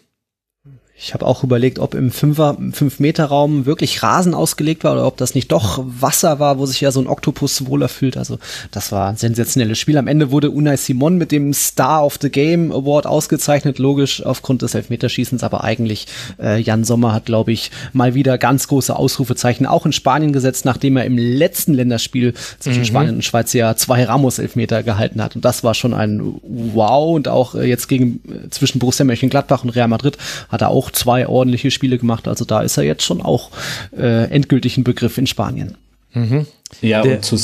[0.98, 5.06] Ich habe auch überlegt, ob im Fünfer, fünf Meter Raum wirklich Rasen ausgelegt war oder
[5.06, 8.16] ob das nicht doch Wasser war, wo sich ja so ein Oktopus wohler fühlt.
[8.16, 8.40] Also
[8.72, 9.98] das war ein sensationelles Spiel.
[9.98, 14.62] Am Ende wurde Unai Simon mit dem Star of the Game Award ausgezeichnet, logisch aufgrund
[14.62, 16.08] des Elfmeterschießens, aber eigentlich
[16.42, 20.64] äh, Jan Sommer hat, glaube ich, mal wieder ganz große Ausrufezeichen auch in Spanien gesetzt,
[20.64, 22.86] nachdem er im letzten Länderspiel zwischen mhm.
[22.86, 25.36] Spanien und Schweiz ja zwei Ramos-Elfmeter gehalten hat.
[25.36, 27.16] Und das war schon ein Wow.
[27.16, 30.85] Und auch äh, jetzt gegen äh, zwischen Borussia Mönchengladbach und Real Madrid hat er auch
[30.86, 32.28] auch zwei ordentliche Spiele gemacht.
[32.28, 33.50] Also da ist er jetzt schon auch
[33.98, 35.78] äh, endgültig ein Begriff in Spanien.
[36.14, 36.46] Mhm.
[36.82, 37.38] Ja, und zu,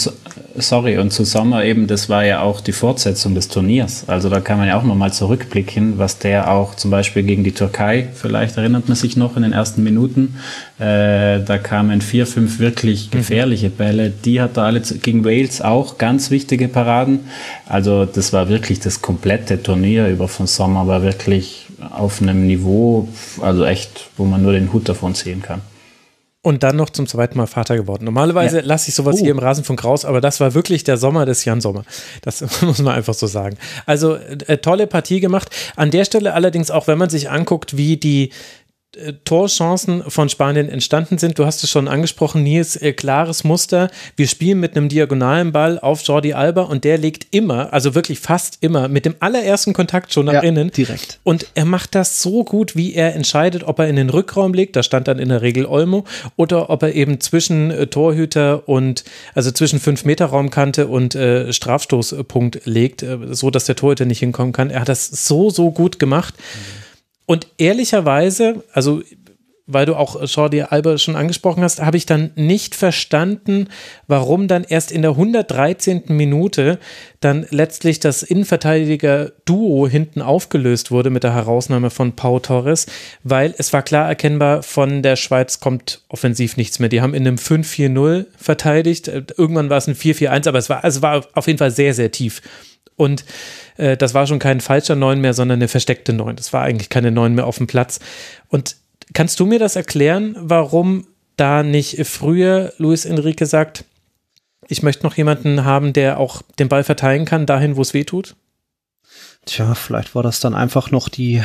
[0.56, 4.06] sorry, und zu Sommer eben, das war ja auch die Fortsetzung des Turniers.
[4.08, 7.54] Also da kann man ja auch nochmal zurückblicken, was der auch zum Beispiel gegen die
[7.54, 10.36] Türkei, vielleicht erinnert man sich noch in den ersten Minuten,
[10.80, 13.17] äh, da kamen vier, fünf wirklich mhm.
[13.17, 14.10] gefährliche Bälle.
[14.10, 17.21] Die hat er alle zu, gegen Wales auch ganz wichtige Paraden.
[17.67, 23.08] Also das war wirklich das komplette Turnier über von Sommer, war wirklich auf einem Niveau,
[23.41, 25.62] also echt, wo man nur den Hut davon ziehen kann.
[26.44, 28.04] Und dann noch zum zweiten Mal Vater geworden.
[28.04, 28.65] Normalerweise ja.
[28.65, 29.20] lasse ich sowas uh.
[29.20, 31.84] hier im Rasenfunk raus, aber das war wirklich der Sommer des Jan Sommer.
[32.24, 33.58] Das muss man einfach so sagen.
[33.86, 35.50] Also äh, tolle Partie gemacht.
[35.76, 38.32] An der Stelle allerdings auch, wenn man sich anguckt, wie die
[39.23, 41.39] Torchancen von Spanien entstanden sind.
[41.39, 43.89] Du hast es schon angesprochen, Nils, äh, klares Muster.
[44.17, 48.19] Wir spielen mit einem diagonalen Ball auf Jordi Alba und der legt immer, also wirklich
[48.19, 50.71] fast immer, mit dem allerersten Kontakt schon nach ja, innen.
[50.71, 51.19] Direkt.
[51.23, 54.75] Und er macht das so gut, wie er entscheidet, ob er in den Rückraum legt,
[54.75, 56.04] da stand dann in der Regel Olmo,
[56.36, 63.04] oder ob er eben zwischen äh, Torhüter und, also zwischen 5-Meter-Raumkante und äh, Strafstoßpunkt legt,
[63.04, 64.69] äh, so dass der Torhüter nicht hinkommen kann.
[64.69, 66.36] Er hat das so, so gut gemacht.
[66.38, 66.81] Mhm.
[67.25, 69.01] Und ehrlicherweise, also
[69.73, 73.69] weil du auch Jordi Alba schon angesprochen hast, habe ich dann nicht verstanden,
[74.07, 76.03] warum dann erst in der 113.
[76.10, 76.79] Minute
[77.19, 82.88] dann letztlich das Innenverteidiger-Duo hinten aufgelöst wurde mit der Herausnahme von Pau Torres,
[83.23, 86.89] weil es war klar erkennbar, von der Schweiz kommt offensiv nichts mehr.
[86.89, 89.07] Die haben in einem 5-4-0 verteidigt.
[89.07, 92.12] Irgendwann war es ein 4-4-1, aber es war, es war auf jeden Fall sehr, sehr
[92.12, 92.41] tief.
[92.95, 93.25] Und
[93.77, 96.36] äh, das war schon kein falscher Neun mehr, sondern eine versteckte Neun.
[96.36, 97.99] Das war eigentlich keine Neun mehr auf dem Platz.
[98.47, 98.75] Und
[99.13, 101.07] kannst du mir das erklären, warum
[101.38, 103.86] da nicht früher Luis Enrique sagt,
[104.67, 108.03] ich möchte noch jemanden haben, der auch den Ball verteilen kann, dahin, wo es weh
[108.03, 108.36] tut?
[109.45, 111.43] Tja, vielleicht war das dann einfach noch die äh,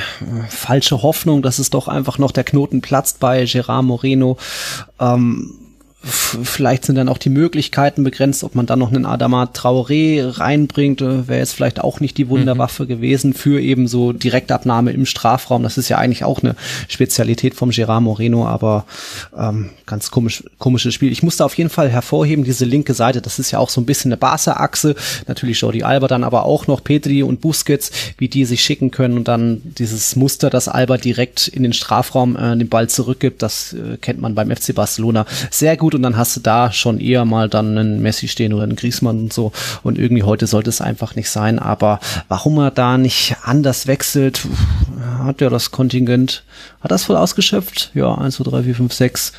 [0.49, 4.37] falsche Hoffnung, dass es doch einfach noch der Knoten platzt bei Gerard Moreno.
[5.01, 5.66] Ähm,
[6.03, 11.01] vielleicht sind dann auch die Möglichkeiten begrenzt, ob man dann noch einen Adama Traoré reinbringt,
[11.01, 12.89] äh, wäre jetzt vielleicht auch nicht die Wunderwaffe mhm.
[12.89, 15.63] gewesen für eben so Direktabnahme im Strafraum.
[15.63, 16.55] Das ist ja eigentlich auch eine
[16.89, 18.85] Spezialität vom Gerard Moreno, aber
[19.37, 21.11] ähm, ganz komisch, komisches Spiel.
[21.11, 23.87] Ich musste auf jeden Fall hervorheben, diese linke Seite, das ist ja auch so ein
[23.87, 24.95] bisschen eine Barca-Achse.
[25.27, 29.17] Natürlich Jordi Alba, dann aber auch noch Petri und Busquets, wie die sich schicken können
[29.17, 33.73] und dann dieses Muster, dass Alba direkt in den Strafraum äh, den Ball zurückgibt, das
[33.73, 37.25] äh, kennt man beim FC Barcelona sehr gut und dann hast du da schon eher
[37.25, 40.81] mal dann einen Messi stehen oder einen Griezmann und so und irgendwie heute sollte es
[40.81, 44.47] einfach nicht sein, aber warum er da nicht anders wechselt,
[45.25, 46.45] hat ja das Kontingent,
[46.81, 47.91] hat das voll ausgeschöpft?
[47.95, 49.33] Ja, 1, 2, 3, 4, 5, 6.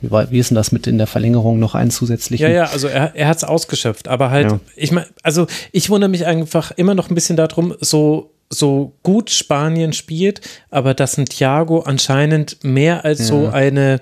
[0.00, 2.46] Wie, war, wie ist denn das mit in der Verlängerung noch einen zusätzlichen?
[2.46, 4.60] Ja, ja, also er, er hat es ausgeschöpft, aber halt, ja.
[4.76, 9.30] ich meine, also ich wundere mich einfach immer noch ein bisschen darum, so so gut
[9.30, 13.24] Spanien spielt, aber dass ein Thiago anscheinend mehr als ja.
[13.26, 14.00] so eine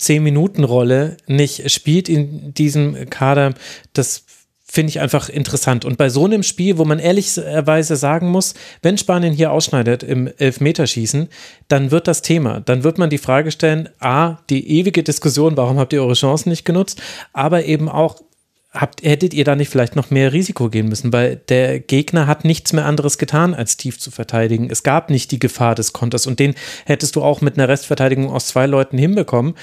[0.00, 3.54] 10-Minuten-Rolle nicht spielt in diesem Kader,
[3.92, 4.24] das
[4.70, 5.84] finde ich einfach interessant.
[5.86, 10.30] Und bei so einem Spiel, wo man ehrlicherweise sagen muss, wenn Spanien hier ausschneidet im
[10.36, 11.28] Elfmeterschießen,
[11.68, 12.60] dann wird das Thema.
[12.60, 16.50] Dann wird man die Frage stellen, a, die ewige Diskussion, warum habt ihr eure Chancen
[16.50, 17.00] nicht genutzt,
[17.32, 18.20] aber eben auch,
[18.80, 22.44] habt, hättet ihr da nicht vielleicht noch mehr Risiko gehen müssen, weil der Gegner hat
[22.44, 24.70] nichts mehr anderes getan, als tief zu verteidigen.
[24.70, 26.54] Es gab nicht die Gefahr des Konters und den
[26.86, 29.54] hättest du auch mit einer Restverteidigung aus zwei Leuten hinbekommen.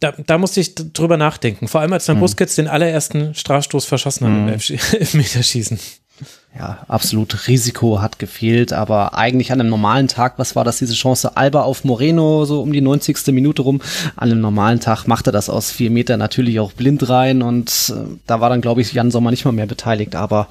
[0.00, 1.68] Da, da musste ich drüber nachdenken.
[1.68, 2.20] Vor allem, als dann mhm.
[2.20, 4.48] Busquets den allerersten Strafstoß verschossen hat mhm.
[4.48, 4.54] im
[4.98, 5.78] Elfmeterschießen.
[6.58, 10.94] Ja, absolut Risiko hat gefehlt, aber eigentlich an einem normalen Tag, was war das, diese
[10.94, 13.28] Chance Alba auf Moreno, so um die 90.
[13.28, 13.80] Minute rum,
[14.16, 18.16] an einem normalen Tag machte das aus vier Meter natürlich auch blind rein und äh,
[18.26, 20.48] da war dann, glaube ich, Jan Sommer nicht mal mehr beteiligt, aber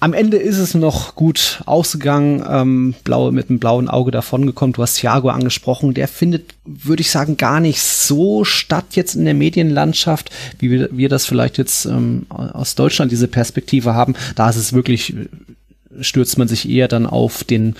[0.00, 4.72] am Ende ist es noch gut ausgegangen, ähm, blaue, mit einem blauen Auge davongekommen.
[4.72, 5.94] Du hast Thiago angesprochen.
[5.94, 10.88] Der findet, würde ich sagen, gar nicht so statt jetzt in der Medienlandschaft, wie wir,
[10.92, 14.14] wir das vielleicht jetzt ähm, aus Deutschland diese Perspektive haben.
[14.36, 15.14] Da ist es wirklich,
[16.00, 17.74] stürzt man sich eher dann auf den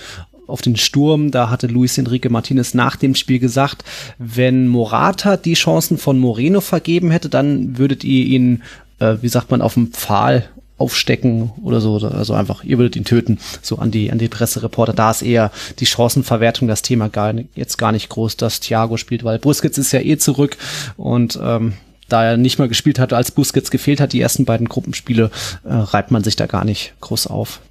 [0.47, 1.29] auf den Sturm.
[1.29, 3.83] Da hatte Luis Enrique Martinez nach dem Spiel gesagt,
[4.17, 8.63] wenn Morata die Chancen von Moreno vergeben hätte, dann würdet ihr ihn,
[8.97, 13.05] äh, wie sagt man, auf dem Pfahl aufstecken oder so, also einfach, ihr würdet ihn
[13.05, 14.93] töten, so an die, an die Pressereporter.
[14.93, 19.23] Da ist eher die Chancenverwertung das Thema gar, jetzt gar nicht groß, dass Thiago spielt,
[19.23, 20.57] weil Busquets ist ja eh zurück
[20.97, 21.73] und ähm,
[22.07, 25.29] da er nicht mal gespielt hat, als Busquets gefehlt hat, die ersten beiden Gruppenspiele,
[25.63, 27.61] äh, reibt man sich da gar nicht groß auf.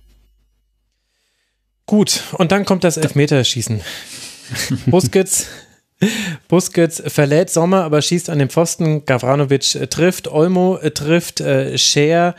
[1.87, 3.81] Gut, und dann kommt das Elfmeterschießen.
[4.87, 5.47] Busquets
[6.49, 9.05] Busquets verlädt Sommer, aber schießt an den Pfosten.
[9.05, 12.35] Gavranovic äh, trifft, Olmo äh, trifft, äh, Scher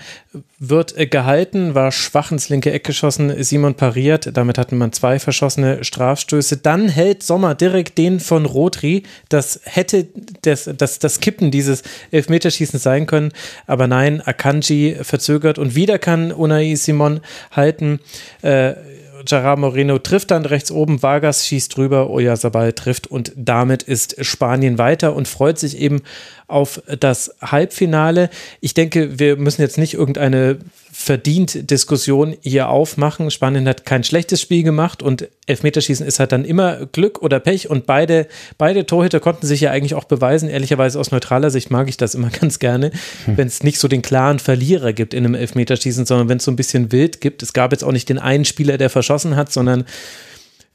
[0.60, 5.84] wird gehalten, war schwach ins linke Eck geschossen, Simon pariert, damit hatten man zwei verschossene
[5.84, 6.58] Strafstöße.
[6.58, 9.04] Dann hält Sommer direkt den von Rotri.
[9.30, 10.08] Das hätte
[10.43, 13.32] das, das, das Kippen dieses Elfmeterschießens sein können,
[13.65, 18.00] aber nein, Akanji verzögert und wieder kann Unai Simon halten.
[18.41, 18.76] Äh,
[19.25, 24.77] Gerard Moreno trifft dann rechts oben, Vargas schießt drüber, Oyarzabal trifft und damit ist Spanien
[24.77, 26.01] weiter und freut sich eben
[26.47, 28.29] auf das Halbfinale.
[28.62, 30.60] Ich denke, wir müssen jetzt nicht irgendeine
[31.02, 33.32] verdient Diskussion hier aufmachen.
[33.32, 37.70] Spanien hat kein schlechtes Spiel gemacht und Elfmeterschießen ist halt dann immer Glück oder Pech
[37.70, 40.50] und beide, beide Torhüter konnten sich ja eigentlich auch beweisen.
[40.50, 42.92] Ehrlicherweise aus neutraler Sicht mag ich das immer ganz gerne,
[43.24, 43.38] hm.
[43.38, 46.52] wenn es nicht so den klaren Verlierer gibt in einem Elfmeterschießen, sondern wenn es so
[46.52, 47.44] ein bisschen wild gibt.
[47.44, 49.86] Es gab jetzt auch nicht den einen Spieler, der verschossen hat, sondern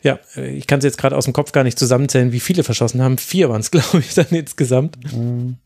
[0.03, 3.03] ja, ich kann es jetzt gerade aus dem Kopf gar nicht zusammenzählen, wie viele verschossen
[3.03, 3.19] haben.
[3.19, 4.97] Vier waren es, glaube ich, dann insgesamt.
[5.13, 5.59] Mhm.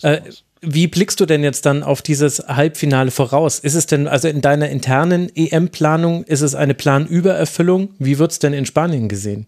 [0.00, 0.22] Äh,
[0.62, 3.58] wie blickst du denn jetzt dann auf dieses Halbfinale voraus?
[3.58, 7.90] Ist es denn, also in deiner internen EM-Planung, ist es eine Planübererfüllung?
[7.98, 9.46] Wie wird es denn in Spanien gesehen?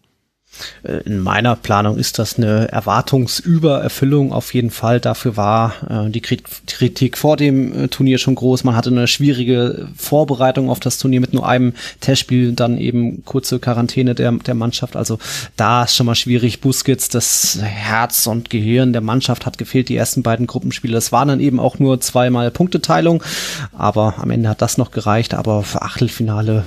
[0.83, 5.01] Äh, in meiner Planung ist das eine Erwartungsübererfüllung auf jeden Fall.
[5.01, 8.65] Dafür war äh, die Kritik vor dem äh, Turnier schon groß.
[8.65, 13.59] Man hatte eine schwierige Vorbereitung auf das Turnier mit nur einem Testspiel, dann eben kurze
[13.59, 14.97] Quarantäne der, der Mannschaft.
[14.97, 15.19] Also
[15.57, 16.61] da ist schon mal schwierig.
[16.61, 20.95] Busquets, das Herz und Gehirn der Mannschaft hat gefehlt, die ersten beiden Gruppenspiele.
[20.95, 23.23] Das waren dann eben auch nur zweimal Punkteteilung,
[23.77, 25.35] aber am Ende hat das noch gereicht.
[25.35, 26.65] Aber für Achtelfinale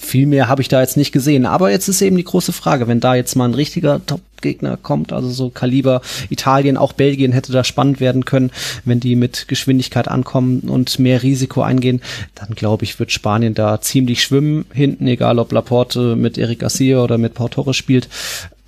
[0.00, 1.46] viel mehr habe ich da jetzt nicht gesehen.
[1.46, 5.12] Aber jetzt ist eben die große Frage, wenn da jetzt mal ein richtiger Top-Gegner kommt,
[5.12, 8.50] also so Kaliber Italien, auch Belgien hätte da spannend werden können,
[8.84, 12.02] wenn die mit Geschwindigkeit ankommen und mehr Risiko eingehen,
[12.34, 17.00] dann glaube ich, wird Spanien da ziemlich schwimmen hinten, egal ob Laporte mit Eric Garcia
[17.00, 18.08] oder mit Pau Torres spielt.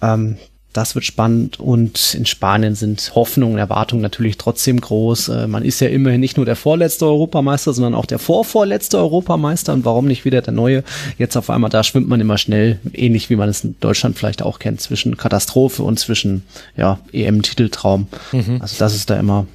[0.01, 0.37] Ähm,
[0.79, 5.29] das wird spannend und in Spanien sind Hoffnungen und Erwartungen natürlich trotzdem groß.
[5.29, 9.73] Äh, man ist ja immerhin nicht nur der vorletzte Europameister, sondern auch der vorvorletzte Europameister
[9.73, 10.85] und warum nicht wieder der neue?
[11.19, 14.41] Jetzt auf einmal, da schwimmt man immer schnell, ähnlich wie man es in Deutschland vielleicht
[14.41, 16.45] auch kennt, zwischen Katastrophe und zwischen
[16.77, 18.07] ja, EM-Titeltraum.
[18.31, 18.59] Mhm.
[18.61, 19.49] Also das ist da immer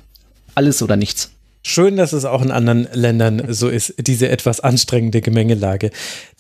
[0.56, 1.33] alles oder nichts.
[1.66, 5.92] Schön, dass es auch in anderen Ländern so ist, diese etwas anstrengende Gemengelage.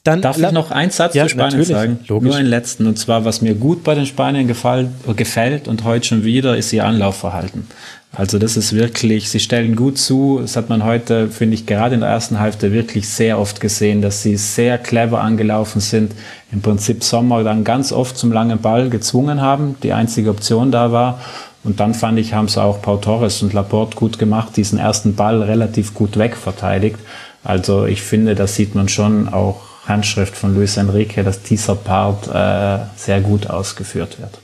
[0.04, 2.00] Dann Darf ich noch einen Satz ja, zu Spanien sagen?
[2.08, 2.28] Logisch.
[2.28, 2.88] Nur einen letzten.
[2.88, 6.74] Und zwar, was mir gut bei den Spaniern gefällt, gefällt und heute schon wieder, ist
[6.74, 7.68] ihr Anlaufverhalten.
[8.16, 10.40] Also das ist wirklich, sie stellen gut zu.
[10.42, 14.02] Das hat man heute, finde ich, gerade in der ersten Hälfte wirklich sehr oft gesehen,
[14.04, 16.12] dass sie sehr clever angelaufen sind.
[16.52, 20.92] Im Prinzip Sommer dann ganz oft zum langen Ball gezwungen haben, die einzige Option da
[20.92, 21.22] war.
[21.63, 25.15] Und dann fand ich, haben es auch Pau Torres und Laporte gut gemacht, diesen ersten
[25.15, 26.97] Ball relativ gut wegverteidigt.
[27.43, 32.28] Also ich finde, das sieht man schon auch Handschrift von Luis Enrique, dass dieser Part
[32.28, 34.39] äh, sehr gut ausgeführt wird.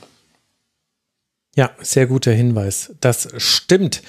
[1.55, 2.93] Ja, sehr guter Hinweis.
[3.01, 4.01] Das stimmt.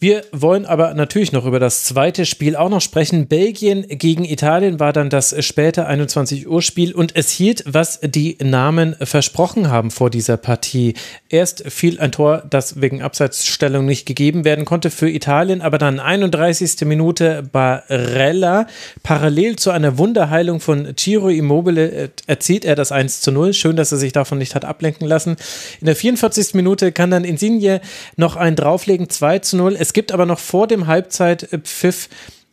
[0.00, 3.26] Wir wollen aber natürlich noch über das zweite Spiel auch noch sprechen.
[3.26, 8.38] Belgien gegen Italien war dann das späte 21 Uhr Spiel und es hielt, was die
[8.40, 10.94] Namen versprochen haben vor dieser Partie.
[11.28, 15.98] Erst fiel ein Tor, das wegen Abseitsstellung nicht gegeben werden konnte für Italien, aber dann
[15.98, 16.82] 31.
[16.82, 18.68] Minute Barella.
[19.02, 23.52] Parallel zu einer Wunderheilung von Ciro Immobile äh, erzielt er das 1 zu 0.
[23.52, 25.34] Schön, dass er sich davon nicht hat ablenken lassen.
[25.80, 26.54] In der 44.
[26.54, 27.80] Minute kann dann Insigne
[28.16, 29.76] noch einen drauflegen, 2 zu 0.
[29.76, 32.10] Es es gibt aber noch vor dem Halbzeitpfiff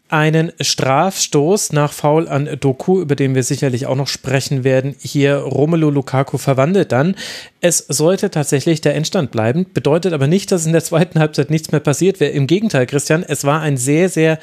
[0.08, 4.95] einen Strafstoß nach Foul an Doku, über den wir sicherlich auch noch sprechen werden.
[5.02, 7.15] Hier Romelu Lukaku verwandelt dann.
[7.60, 11.74] Es sollte tatsächlich der Endstand bleiben, bedeutet aber nicht, dass in der zweiten Halbzeit nichts
[11.74, 12.32] mehr passiert wäre.
[12.32, 14.39] Im Gegenteil, Christian, es war ein sehr, sehr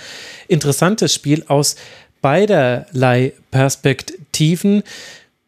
[0.48, 1.76] interessantes Spiel aus
[2.20, 4.82] beiderlei Perspektiven.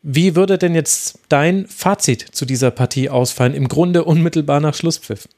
[0.00, 5.28] Wie würde denn jetzt dein Fazit zu dieser Partie ausfallen, im Grunde unmittelbar nach Schlusspfiff?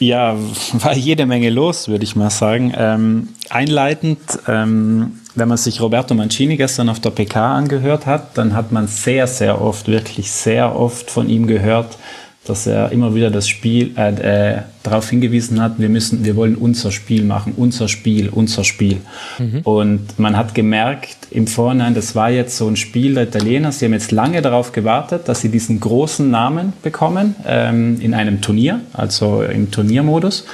[0.00, 0.34] Ja,
[0.72, 2.72] war jede Menge los, würde ich mal sagen.
[2.76, 8.54] Ähm, einleitend, ähm, wenn man sich Roberto Mancini gestern auf der PK angehört hat, dann
[8.54, 11.98] hat man sehr, sehr oft, wirklich sehr oft von ihm gehört,
[12.50, 16.56] dass er immer wieder das Spiel äh, äh, darauf hingewiesen hat, wir müssen, wir wollen
[16.56, 18.98] unser Spiel machen, unser Spiel, unser Spiel.
[19.38, 19.60] Mhm.
[19.62, 23.70] Und man hat gemerkt im Vorhinein, das war jetzt so ein Spiel der Italiener.
[23.70, 28.40] Sie haben jetzt lange darauf gewartet, dass sie diesen großen Namen bekommen ähm, in einem
[28.40, 30.44] Turnier, also im Turniermodus.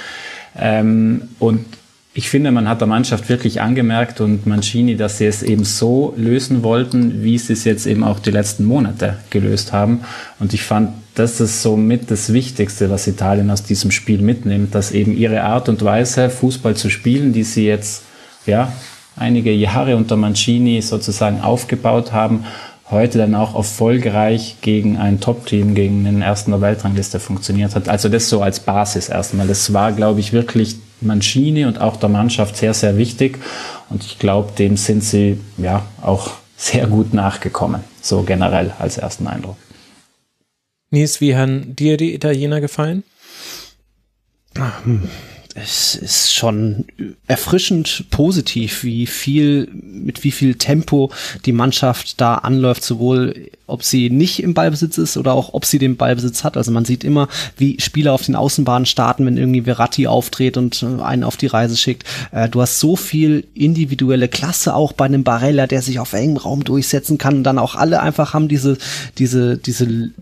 [0.58, 1.64] Ähm, und
[2.12, 6.14] ich finde, man hat der Mannschaft wirklich angemerkt und Mancini, dass sie es eben so
[6.16, 10.02] lösen wollten, wie sie es jetzt eben auch die letzten Monate gelöst haben.
[10.38, 14.92] Und ich fand, das ist somit das Wichtigste, was Italien aus diesem Spiel mitnimmt, dass
[14.92, 18.02] eben ihre Art und Weise, Fußball zu spielen, die sie jetzt,
[18.44, 18.70] ja,
[19.16, 22.44] einige Jahre unter Mancini sozusagen aufgebaut haben,
[22.90, 27.88] heute dann auch erfolgreich gegen ein Top-Team, gegen den ersten der Weltrangliste funktioniert hat.
[27.88, 29.48] Also das so als Basis erstmal.
[29.48, 33.38] Das war, glaube ich, wirklich Mancini und auch der Mannschaft sehr, sehr wichtig.
[33.88, 39.26] Und ich glaube, dem sind sie ja auch sehr gut nachgekommen, so generell als ersten
[39.26, 39.56] Eindruck.
[40.96, 43.04] Nies, wie haben dir die Italiener gefallen?
[45.54, 46.86] Es ist schon
[47.26, 51.10] erfrischend positiv, wie viel, mit wie viel Tempo
[51.44, 55.78] die Mannschaft da anläuft, sowohl ob sie nicht im Ballbesitz ist oder auch ob sie
[55.78, 56.56] den Ballbesitz hat.
[56.56, 57.28] Also man sieht immer,
[57.58, 61.76] wie Spieler auf den Außenbahnen starten, wenn irgendwie Verratti auftritt und einen auf die Reise
[61.76, 62.04] schickt.
[62.32, 66.38] Äh, du hast so viel individuelle Klasse auch bei einem Barella, der sich auf engem
[66.38, 68.78] Raum durchsetzen kann und dann auch alle einfach haben diese,
[69.18, 70.12] diese, diese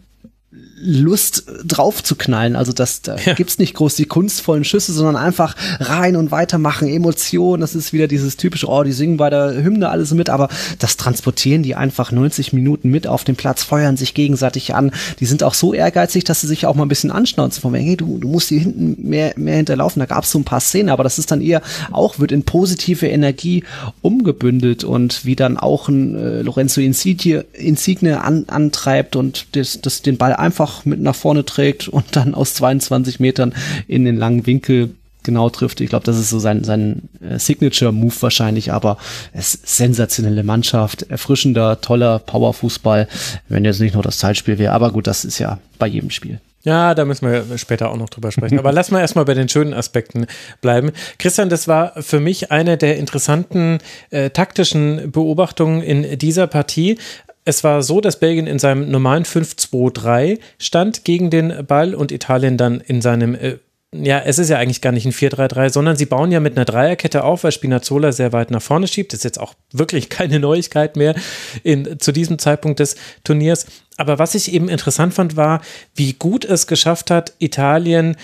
[0.84, 2.56] Lust drauf zu knallen.
[2.56, 3.32] Also das, da ja.
[3.32, 7.62] gibt's nicht groß die kunstvollen Schüsse, sondern einfach rein und weitermachen, Emotionen.
[7.62, 10.98] Das ist wieder dieses typische, oh, die singen bei der Hymne alles mit, aber das
[10.98, 14.92] transportieren die einfach 90 Minuten mit auf den Platz, feuern sich gegenseitig an.
[15.20, 17.96] Die sind auch so ehrgeizig, dass sie sich auch mal ein bisschen anschnauzen von hey,
[17.96, 20.00] du, du musst hier hinten mehr, mehr hinterlaufen.
[20.00, 23.08] Da gab's so ein paar Szenen, aber das ist dann eher auch, wird in positive
[23.08, 23.64] Energie
[24.02, 30.02] umgebündelt und wie dann auch ein äh, Lorenzo Insigne, Insigne an, antreibt und das, das
[30.02, 33.54] den Ball einfach mit nach vorne trägt und dann aus 22 Metern
[33.87, 35.80] in den langen Winkel genau trifft.
[35.80, 38.98] Ich glaube, das ist so sein, sein äh, Signature-Move wahrscheinlich, aber
[39.32, 43.08] es ist sensationelle Mannschaft, erfrischender, toller Powerfußball,
[43.48, 44.72] wenn jetzt nicht nur das Zeitspiel wäre.
[44.72, 46.40] Aber gut, das ist ja bei jedem Spiel.
[46.64, 48.58] Ja, da müssen wir später auch noch drüber sprechen.
[48.58, 50.26] Aber lass mal erstmal bei den schönen Aspekten
[50.62, 50.92] bleiben.
[51.18, 56.98] Christian, das war für mich eine der interessanten äh, taktischen Beobachtungen in dieser Partie
[57.44, 62.57] es war so, dass Belgien in seinem normalen 5-2-3 stand gegen den Ball und Italien
[62.57, 63.59] dann in seinem äh,
[63.96, 66.64] ja, es ist ja eigentlich gar nicht ein 4-3-3, sondern sie bauen ja mit einer
[66.64, 69.12] Dreierkette auf, weil Spinazzola sehr weit nach vorne schiebt.
[69.12, 71.14] Das ist jetzt auch wirklich keine Neuigkeit mehr
[71.62, 73.66] in, zu diesem Zeitpunkt des Turniers.
[73.96, 75.61] Aber was ich eben interessant fand, war,
[75.94, 78.16] wie gut es geschafft hat, Italien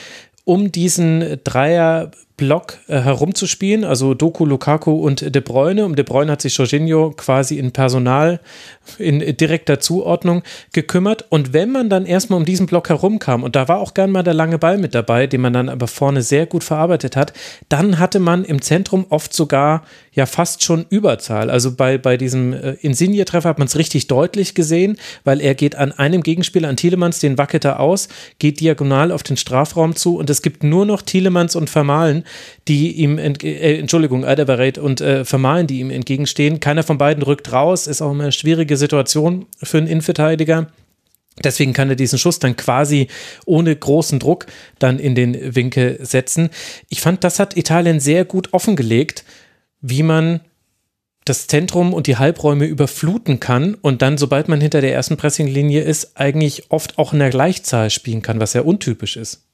[0.45, 5.85] um diesen Dreier Block äh, herumzuspielen, also Doku, Lukaku und De Bruyne.
[5.85, 8.41] Um De Bruyne hat sich Jorginho quasi in Personal,
[8.99, 11.27] in direkter Zuordnung gekümmert.
[11.29, 14.23] Und wenn man dann erstmal um diesen Block herumkam, und da war auch gern mal
[14.23, 17.35] der lange Ball mit dabei, den man dann aber vorne sehr gut verarbeitet hat,
[17.69, 21.51] dann hatte man im Zentrum oft sogar ja fast schon Überzahl.
[21.51, 25.77] Also bei, bei diesem äh, Insigne-Treffer hat man es richtig deutlich gesehen, weil er geht
[25.77, 30.17] an einem Gegenspieler, an Thielemanns, den wackelt er aus, geht diagonal auf den Strafraum zu
[30.17, 32.25] und es gibt nur noch Thielemanns und Vermalen,
[32.69, 36.61] die ihm, äh, Entschuldigung, Alderweireld und äh, Vermalen, die ihm entgegenstehen.
[36.61, 40.69] Keiner von beiden rückt raus, ist auch immer eine schwierige Situation für einen Innenverteidiger.
[41.43, 43.09] Deswegen kann er diesen Schuss dann quasi
[43.47, 44.47] ohne großen Druck
[44.79, 46.51] dann in den Winkel setzen.
[46.89, 49.25] Ich fand, das hat Italien sehr gut offengelegt,
[49.81, 50.41] wie man
[51.25, 55.83] das Zentrum und die Halbräume überfluten kann und dann, sobald man hinter der ersten Pressinglinie
[55.83, 59.47] ist, eigentlich oft auch in der Gleichzahl spielen kann, was ja untypisch ist.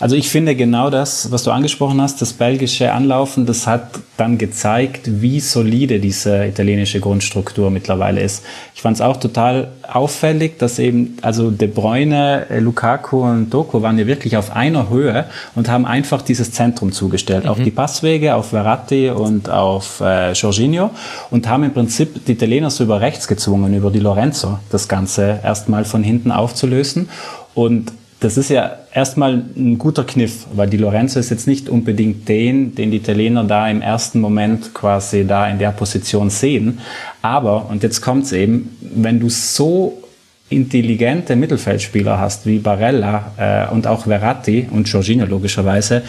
[0.00, 4.38] Also ich finde genau das, was du angesprochen hast, das belgische Anlaufen, das hat dann
[4.38, 8.44] gezeigt, wie solide diese italienische Grundstruktur mittlerweile ist.
[8.74, 13.82] Ich fand es auch total auffällig, dass eben, also De Bruyne, äh, Lukaku und Doku
[13.82, 17.50] waren ja wirklich auf einer Höhe und haben einfach dieses Zentrum zugestellt, mhm.
[17.50, 20.90] auf die Passwege, auf Verratti und auf äh, Jorginho
[21.30, 25.38] und haben im Prinzip die Italiener so über rechts gezwungen, über die Lorenzo, das Ganze
[25.42, 27.08] erstmal von hinten aufzulösen.
[27.54, 27.92] Und
[28.24, 32.74] das ist ja erstmal ein guter Kniff, weil die Lorenzo ist jetzt nicht unbedingt den,
[32.74, 36.80] den die Italiener da im ersten Moment quasi da in der Position sehen.
[37.20, 40.02] Aber, und jetzt kommt's eben, wenn du so
[40.48, 46.02] intelligente Mittelfeldspieler hast wie Barella äh, und auch Verratti und Jorginho logischerweise,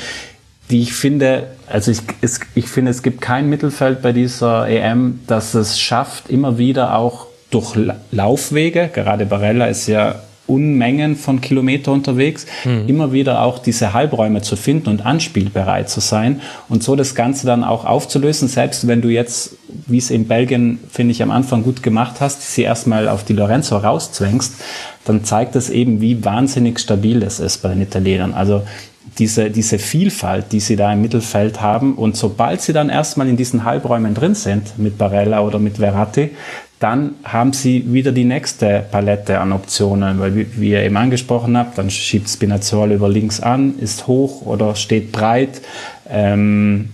[0.70, 5.20] die ich finde, also ich, es, ich finde, es gibt kein Mittelfeld bei dieser EM,
[5.28, 7.76] das es schafft, immer wieder auch durch
[8.12, 10.16] Laufwege, gerade Barella ist ja
[10.48, 12.88] Unmengen von Kilometer unterwegs, mhm.
[12.88, 17.48] immer wieder auch diese Halbräume zu finden und anspielbereit zu sein und so das Ganze
[17.48, 19.56] dann auch aufzulösen, selbst wenn du jetzt,
[19.88, 23.34] wie es in Belgien, finde ich, am Anfang gut gemacht hast, sie erstmal auf die
[23.34, 24.56] Lorenzo rauszwängst,
[25.06, 28.34] dann zeigt das eben, wie wahnsinnig stabil das ist bei den Italienern.
[28.34, 28.64] Also
[29.18, 31.96] diese, diese Vielfalt, die sie da im Mittelfeld haben.
[31.96, 36.32] Und sobald sie dann erstmal in diesen Halbräumen drin sind, mit Barella oder mit Verratti,
[36.80, 41.58] dann haben sie wieder die nächste Palette an Optionen, weil wie, wie ihr eben angesprochen
[41.58, 45.62] habt, dann schiebt Spinazzola über links an, ist hoch oder steht breit.
[46.10, 46.90] Ähm,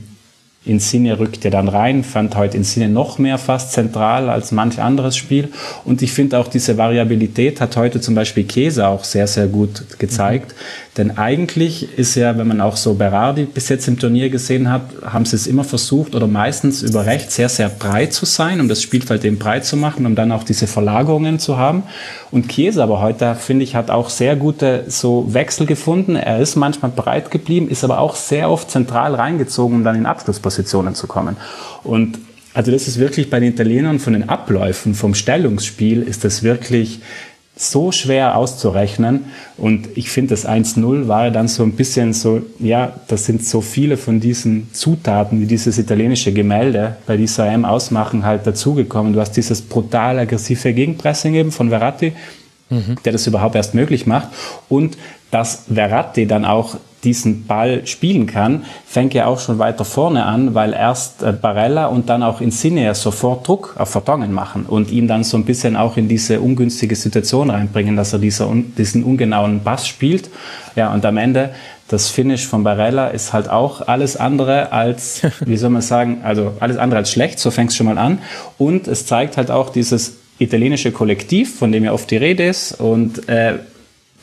[0.64, 5.18] Insigne rückt ja dann rein, fand heute Insigne noch mehr fast zentral als manch anderes
[5.18, 5.50] Spiel.
[5.86, 9.98] Und ich finde auch diese Variabilität hat heute zum Beispiel Käse auch sehr, sehr gut
[9.98, 10.52] gezeigt.
[10.52, 10.92] Mhm.
[10.98, 14.82] Denn eigentlich ist ja, wenn man auch so Berardi bis jetzt im Turnier gesehen hat,
[15.06, 18.68] haben sie es immer versucht oder meistens über rechts sehr, sehr breit zu sein, um
[18.68, 21.84] das Spielfeld eben breit zu machen, um dann auch diese Verlagerungen zu haben.
[22.30, 26.18] Und Käse aber heute, finde ich, hat auch sehr gute so Wechsel gefunden.
[26.18, 30.06] Er ist manchmal breit geblieben, ist aber auch sehr oft zentral reingezogen, um dann in
[30.06, 31.38] Abschlussposition Positionen zu kommen.
[31.84, 32.20] Und
[32.54, 37.00] also das ist wirklich bei den Italienern von den Abläufen, vom Stellungsspiel ist das wirklich
[37.56, 39.26] so schwer auszurechnen.
[39.58, 43.62] Und ich finde, das 1-0 war dann so ein bisschen so, ja, das sind so
[43.62, 49.14] viele von diesen Zutaten, wie dieses italienische Gemälde bei dieser M ausmachen, halt dazugekommen.
[49.14, 52.14] Du hast dieses brutal aggressive Gegenpressing eben von Verratti,
[52.70, 52.96] mhm.
[53.06, 54.30] der das überhaupt erst möglich macht.
[54.68, 54.98] Und
[55.32, 60.54] dass Verratti dann auch diesen Ball spielen kann, fängt ja auch schon weiter vorne an,
[60.54, 65.08] weil erst äh, Barella und dann auch Insigne sofort Druck auf Vertongen machen und ihn
[65.08, 69.64] dann so ein bisschen auch in diese ungünstige Situation reinbringen, dass er dieser, diesen ungenauen
[69.64, 70.30] Bass spielt.
[70.76, 71.50] Ja, und am Ende
[71.88, 76.54] das Finish von Barella ist halt auch alles andere als, wie soll man sagen, also
[76.60, 78.20] alles andere als schlecht, so fängt es schon mal an.
[78.58, 82.80] Und es zeigt halt auch dieses italienische Kollektiv, von dem ja oft die Rede ist.
[82.80, 83.56] Und äh,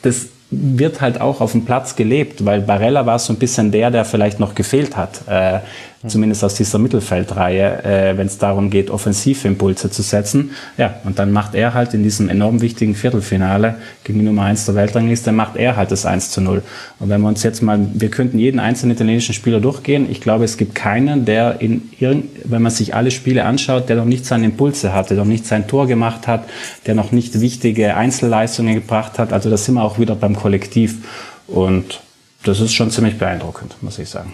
[0.01, 3.91] das wird halt auch auf dem Platz gelebt, weil Barella war so ein bisschen der,
[3.91, 5.59] der vielleicht noch gefehlt hat, äh,
[6.07, 10.51] zumindest aus dieser Mittelfeldreihe, äh, wenn es darum geht, offensive Impulse zu setzen.
[10.77, 13.75] Ja, und dann macht er halt in diesem enorm wichtigen Viertelfinale
[14.05, 16.63] gegen die Nummer 1 der Weltrangliste, macht er halt das 1 zu 0.
[16.99, 20.09] Und wenn wir uns jetzt mal, wir könnten jeden einzelnen italienischen Spieler durchgehen.
[20.09, 23.97] Ich glaube, es gibt keinen, der in irgend, wenn man sich alle Spiele anschaut, der
[23.97, 26.45] noch nicht seine Impulse hatte, noch nicht sein Tor gemacht hat,
[26.85, 29.33] der noch nicht wichtige Einzelleistungen gebracht hat.
[29.33, 30.99] Also da sind wir auch wieder beim Kollektiv.
[31.47, 31.99] Und
[32.43, 34.31] das ist schon ziemlich beeindruckend, muss ich sagen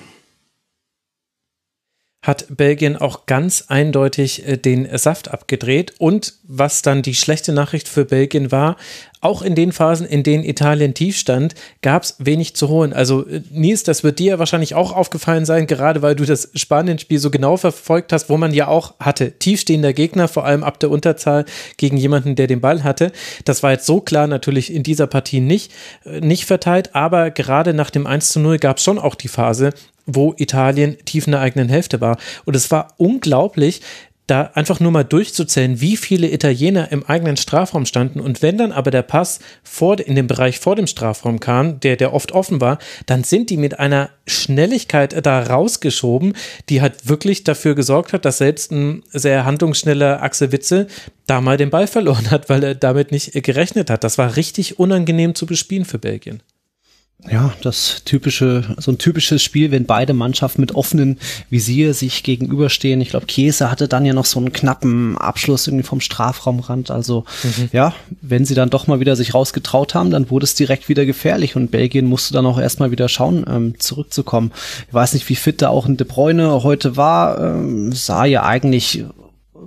[2.26, 5.94] hat Belgien auch ganz eindeutig äh, den Saft abgedreht.
[6.00, 8.78] Und was dann die schlechte Nachricht für Belgien war,
[9.22, 12.94] auch in den Phasen, in denen Italien tief stand, gab es wenig zu holen.
[12.94, 17.20] Also äh, Nils, das wird dir wahrscheinlich auch aufgefallen sein, gerade weil du das Spanien-Spiel
[17.20, 20.92] so genau verfolgt hast, wo man ja auch hatte, tiefstehender Gegner, vor allem ab der
[20.92, 21.46] Unterzahl
[21.78, 23.12] gegen jemanden, der den Ball hatte.
[23.46, 25.72] Das war jetzt so klar natürlich in dieser Partie nicht,
[26.06, 29.28] äh, nicht verteilt, aber gerade nach dem 1 zu 0 gab es schon auch die
[29.28, 29.74] Phase,
[30.06, 32.18] wo Italien tief in der eigenen Hälfte war.
[32.46, 33.82] Und es war unglaublich,
[34.28, 38.20] da einfach nur mal durchzuzählen, wie viele Italiener im eigenen Strafraum standen.
[38.20, 41.96] Und wenn dann aber der Pass vor, in den Bereich vor dem Strafraum kam, der,
[41.96, 46.34] der oft offen war, dann sind die mit einer Schnelligkeit da rausgeschoben,
[46.70, 50.88] die halt wirklich dafür gesorgt hat, dass selbst ein sehr handlungsschneller Axel Witze
[51.28, 54.04] da mal den Ball verloren hat, weil er damit nicht gerechnet hat.
[54.04, 56.42] Das war richtig unangenehm zu bespielen für Belgien.
[57.30, 61.18] Ja, das typische, so ein typisches Spiel, wenn beide Mannschaften mit offenen
[61.50, 63.02] Visier sich gegenüberstehen.
[63.02, 66.92] Ich glaube, Käse hatte dann ja noch so einen knappen Abschluss irgendwie vom Strafraumrand.
[66.92, 67.70] Also mhm.
[67.72, 71.06] ja, wenn sie dann doch mal wieder sich rausgetraut haben, dann wurde es direkt wieder
[71.06, 74.52] gefährlich und Belgien musste dann auch erstmal wieder schauen, ähm, zurückzukommen.
[74.88, 77.40] Ich weiß nicht, wie fit da auch ein De Bruyne heute war.
[77.40, 79.04] Ähm, sah ja eigentlich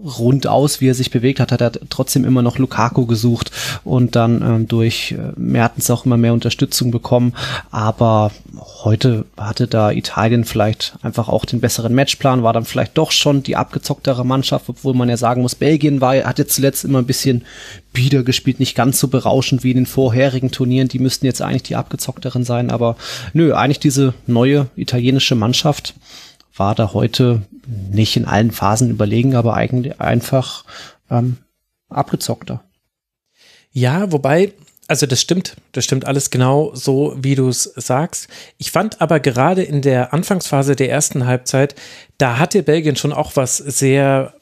[0.04, 3.50] rund aus, wie er sich bewegt hat, hat er trotzdem immer noch Lukaku gesucht
[3.84, 7.34] und dann ähm, durch äh, Mertens auch immer mehr Unterstützung bekommen.
[7.70, 8.30] Aber
[8.84, 13.42] heute hatte da Italien vielleicht einfach auch den besseren Matchplan, war dann vielleicht doch schon
[13.42, 17.06] die abgezocktere Mannschaft, obwohl man ja sagen muss, Belgien war, hat jetzt zuletzt immer ein
[17.06, 17.44] bisschen
[17.92, 20.88] bieder gespielt, nicht ganz so berauschend wie in den vorherigen Turnieren.
[20.88, 22.96] Die müssten jetzt eigentlich die abgezockteren sein, aber
[23.32, 25.94] nö, eigentlich diese neue italienische Mannschaft
[26.58, 27.42] war da heute
[27.90, 30.64] nicht in allen Phasen überlegen, aber eigentlich einfach
[31.10, 31.38] ähm,
[31.88, 32.62] abgezockter.
[33.72, 34.52] Ja, wobei,
[34.86, 38.28] also das stimmt, das stimmt alles genau so, wie du es sagst.
[38.56, 41.74] Ich fand aber gerade in der Anfangsphase der ersten Halbzeit,
[42.16, 44.34] da hatte Belgien schon auch was sehr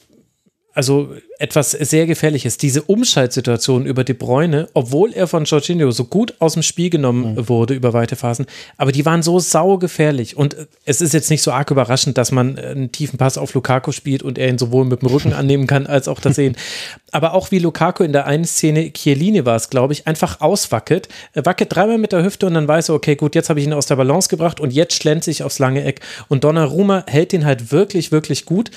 [0.76, 1.08] also
[1.38, 2.58] etwas sehr Gefährliches.
[2.58, 7.34] Diese Umschaltsituation über De Bruyne, obwohl er von Jorginho so gut aus dem Spiel genommen
[7.34, 7.48] mhm.
[7.48, 8.44] wurde über weite Phasen,
[8.76, 10.36] aber die waren so saugefährlich.
[10.36, 10.54] Und
[10.84, 14.22] es ist jetzt nicht so arg überraschend, dass man einen tiefen Pass auf Lukaku spielt
[14.22, 16.56] und er ihn sowohl mit dem Rücken annehmen kann, als auch das Sehen.
[17.10, 21.08] aber auch wie Lukaku in der einen Szene, Chiellini war es, glaube ich, einfach auswackelt,
[21.32, 23.66] er wackelt dreimal mit der Hüfte und dann weiß er, okay, gut, jetzt habe ich
[23.66, 26.00] ihn aus der Balance gebracht und jetzt schlänzt sich aufs lange Eck.
[26.28, 28.70] Und Donnarumma hält ihn halt wirklich, wirklich gut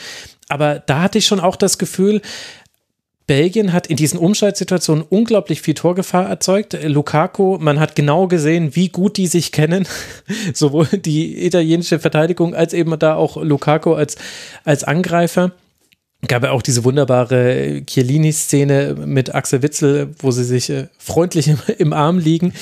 [0.50, 2.22] aber da hatte ich schon auch das Gefühl,
[3.30, 6.76] Belgien hat in diesen Umschaltsituationen unglaublich viel Torgefahr erzeugt.
[6.82, 9.88] Lukaku, man hat genau gesehen, wie gut die sich kennen.
[10.56, 14.16] Sowohl die italienische Verteidigung als eben da auch Lukaku als,
[14.64, 15.52] als Angreifer.
[16.28, 21.60] Gab ja auch diese wunderbare Chiellini-Szene mit Axel Witzel, wo sie sich äh, freundlich im,
[21.78, 22.54] im Arm liegen.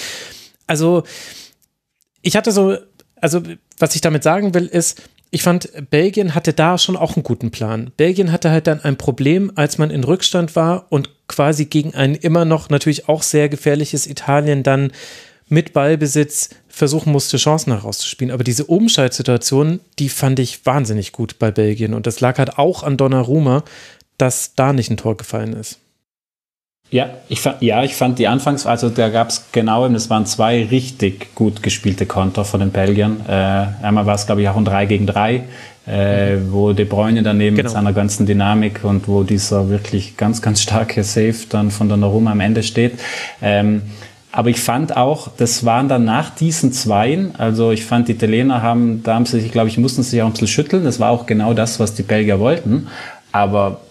[0.67, 1.03] Also,
[2.21, 2.75] ich hatte so,
[3.21, 3.41] also,
[3.79, 7.51] was ich damit sagen will, ist, ich fand, Belgien hatte da schon auch einen guten
[7.51, 7.91] Plan.
[7.97, 12.15] Belgien hatte halt dann ein Problem, als man in Rückstand war und quasi gegen ein
[12.15, 14.91] immer noch natürlich auch sehr gefährliches Italien dann
[15.49, 18.33] mit Ballbesitz versuchen musste, Chancen herauszuspielen.
[18.33, 21.93] Aber diese Umschaltsituation, die fand ich wahnsinnig gut bei Belgien.
[21.93, 23.63] Und das lag halt auch an Donnarumma,
[24.17, 25.79] dass da nicht ein Tor gefallen ist.
[26.89, 30.25] Ja, ich fand, ja, ich fand die Anfangs, also da gab es genau, es waren
[30.25, 33.17] zwei richtig gut gespielte Konter von den Belgiern.
[33.27, 33.31] Äh,
[33.85, 35.43] einmal war es, glaube ich, auch ein 3 gegen 3,
[35.85, 37.67] äh, wo De Bruyne daneben genau.
[37.67, 42.31] mit seiner ganzen Dynamik und wo dieser wirklich ganz, ganz starke Save dann von Donnarumma
[42.31, 42.99] am Ende steht.
[43.41, 43.81] Ähm,
[44.31, 48.61] aber ich fand auch, das waren dann nach diesen Zweien, also ich fand, die Italiener
[48.61, 50.85] haben, da haben sie sich, glaube ich, mussten sich auch ein bisschen schütteln.
[50.85, 52.87] Das war auch genau das, was die Belgier wollten.
[53.31, 53.81] Aber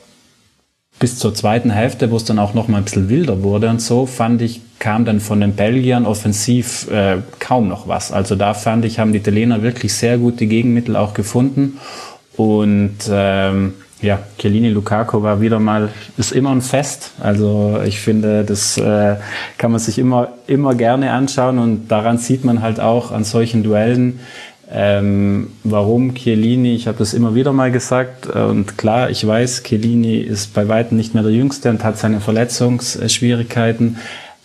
[0.98, 3.82] bis zur zweiten Hälfte, wo es dann auch noch mal ein bisschen wilder wurde und
[3.82, 8.12] so, fand ich, kam dann von den Belgiern offensiv äh, kaum noch was.
[8.12, 11.78] Also da fand ich, haben die Italiener wirklich sehr gute Gegenmittel auch gefunden.
[12.36, 15.88] Und ähm, ja, Chiellini Lukaku war wieder mal,
[16.18, 17.12] ist immer ein Fest.
[17.18, 19.16] Also ich finde, das äh,
[19.56, 23.62] kann man sich immer, immer gerne anschauen und daran sieht man halt auch an solchen
[23.62, 24.20] Duellen,
[24.70, 30.18] ähm, warum Chiellini, ich habe das immer wieder mal gesagt und klar, ich weiß, Chiellini
[30.18, 33.98] ist bei weitem nicht mehr der Jüngste und hat seine Verletzungsschwierigkeiten,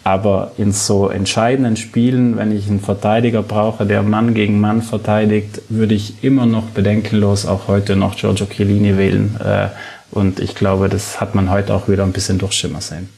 [0.04, 5.62] aber in so entscheidenden Spielen, wenn ich einen Verteidiger brauche, der Mann gegen Mann verteidigt,
[5.70, 9.70] würde ich immer noch bedenkenlos auch heute noch Giorgio Chiellini wählen äh,
[10.12, 13.10] und ich glaube, das hat man heute auch wieder ein bisschen durchschimmer sehen.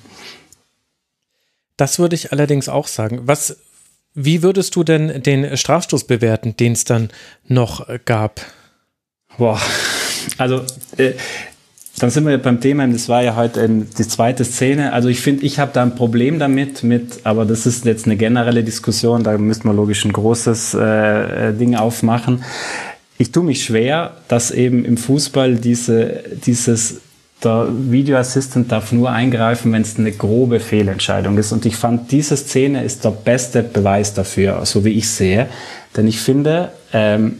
[1.75, 3.21] Das würde ich allerdings auch sagen.
[3.25, 3.57] Was
[4.13, 7.09] wie würdest du denn den Strafstoß bewerten, den es dann
[7.47, 8.41] noch gab?
[9.37, 9.59] Boah,
[10.37, 10.61] also
[10.97, 11.13] äh,
[11.99, 14.93] dann sind wir beim Thema, das war ja heute die zweite Szene.
[14.93, 18.17] Also ich finde, ich habe da ein Problem damit, mit, aber das ist jetzt eine
[18.17, 22.43] generelle Diskussion, da müsste man logisch ein großes äh, äh, Ding aufmachen.
[23.19, 27.01] Ich tue mich schwer, dass eben im Fußball diese, dieses
[27.43, 31.51] der Video Assistant darf nur eingreifen, wenn es eine grobe Fehlentscheidung ist.
[31.51, 35.47] Und ich fand, diese Szene ist der beste Beweis dafür, so wie ich sehe.
[35.95, 37.39] Denn ich finde, ähm,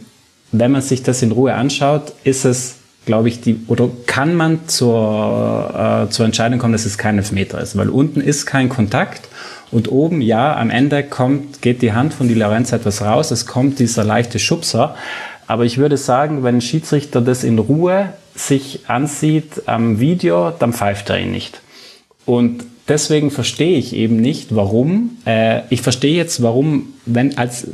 [0.52, 2.76] wenn man sich das in Ruhe anschaut, ist es,
[3.06, 7.60] glaube ich, die, oder kann man zur, äh, zur Entscheidung kommen, dass es kein Elfmeter
[7.60, 7.76] ist.
[7.76, 9.28] Weil unten ist kein Kontakt
[9.70, 13.46] und oben, ja, am Ende kommt, geht die Hand von Di Lorenzo etwas raus, es
[13.46, 14.94] kommt dieser leichte Schubser.
[15.46, 20.72] Aber ich würde sagen, wenn ein Schiedsrichter das in Ruhe sich ansieht am Video, dann
[20.72, 21.60] pfeift er ihn nicht.
[22.26, 25.18] Und deswegen verstehe ich eben nicht, warum.
[25.26, 27.68] Äh, ich verstehe jetzt, warum, wenn als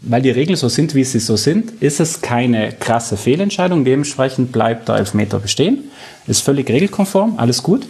[0.00, 3.84] weil die Regeln so sind, wie sie so sind, ist es keine krasse Fehlentscheidung.
[3.84, 5.84] Dementsprechend bleibt der Elfmeter bestehen.
[6.26, 7.86] Ist völlig regelkonform, alles gut.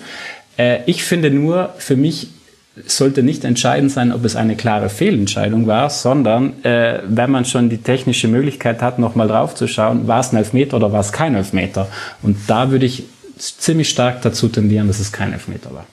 [0.56, 2.28] Äh, ich finde nur, für mich
[2.86, 7.68] sollte nicht entscheidend sein, ob es eine klare Fehlentscheidung war, sondern äh, wenn man schon
[7.68, 11.12] die technische Möglichkeit hat, nochmal drauf zu schauen, war es ein Elfmeter oder war es
[11.12, 11.88] kein Elfmeter.
[12.22, 13.04] Und da würde ich
[13.36, 15.86] ziemlich stark dazu tendieren, dass es kein Elfmeter war.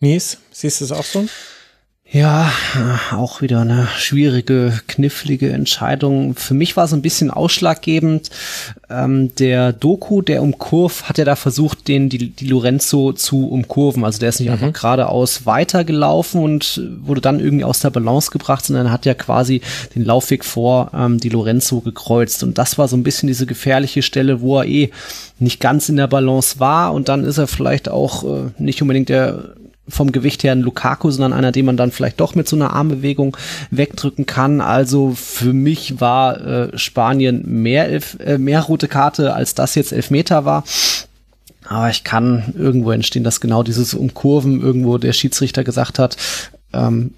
[0.00, 1.26] Mies, siehst du es auch so?
[2.10, 2.50] Ja,
[3.12, 6.34] auch wieder eine schwierige, knifflige Entscheidung.
[6.36, 8.30] Für mich war es ein bisschen ausschlaggebend.
[8.88, 14.06] Ähm, der Doku, der umkurv, hat ja da versucht, den die, die Lorenzo zu umkurven.
[14.06, 14.54] Also der ist nicht mhm.
[14.54, 19.60] einfach geradeaus weitergelaufen und wurde dann irgendwie aus der Balance gebracht, sondern hat ja quasi
[19.94, 22.42] den Laufweg vor ähm, die Lorenzo gekreuzt.
[22.42, 24.90] Und das war so ein bisschen diese gefährliche Stelle, wo er eh
[25.40, 29.10] nicht ganz in der Balance war und dann ist er vielleicht auch äh, nicht unbedingt
[29.10, 29.56] der
[29.88, 32.72] vom Gewicht her ein Lukaku, sondern einer, den man dann vielleicht doch mit so einer
[32.72, 33.36] Armbewegung
[33.70, 34.60] wegdrücken kann.
[34.60, 39.92] Also für mich war äh, Spanien mehr, elf, äh, mehr rote Karte, als das jetzt
[39.92, 40.64] Elfmeter war.
[41.64, 46.16] Aber ich kann irgendwo entstehen, dass genau dieses Umkurven irgendwo der Schiedsrichter gesagt hat,
[46.72, 47.14] ähm,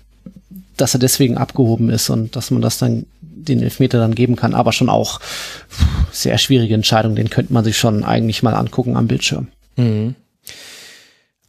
[0.76, 4.54] dass er deswegen abgehoben ist und dass man das dann den Elfmeter dann geben kann.
[4.54, 5.20] Aber schon auch
[6.10, 9.48] sehr schwierige Entscheidung, den könnte man sich schon eigentlich mal angucken am Bildschirm.
[9.76, 10.14] Mhm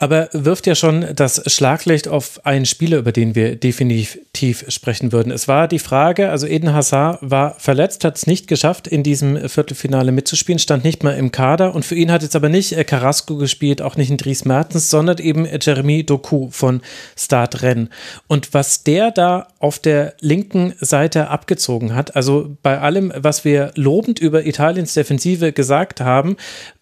[0.02, 5.32] aber wirft ja schon das Schlaglicht auf einen Spieler, über den wir definitiv sprechen würden.
[5.32, 9.48] Es war die Frage, also Eden Hazard war verletzt, hat es nicht geschafft, in diesem
[9.48, 12.84] Viertelfinale mitzuspielen, stand nicht mal im Kader und für ihn hat jetzt aber nicht äh,
[12.84, 16.82] Carrasco gespielt, auch nicht in Dries Mertens, sondern eben Jeremy Doku von
[17.16, 17.90] Start Rennes.
[18.26, 23.72] Und was der da auf der linken Seite abgezogen hat, also bei allem, was wir
[23.76, 26.38] lobend über Italiens Defensive gesagt haben,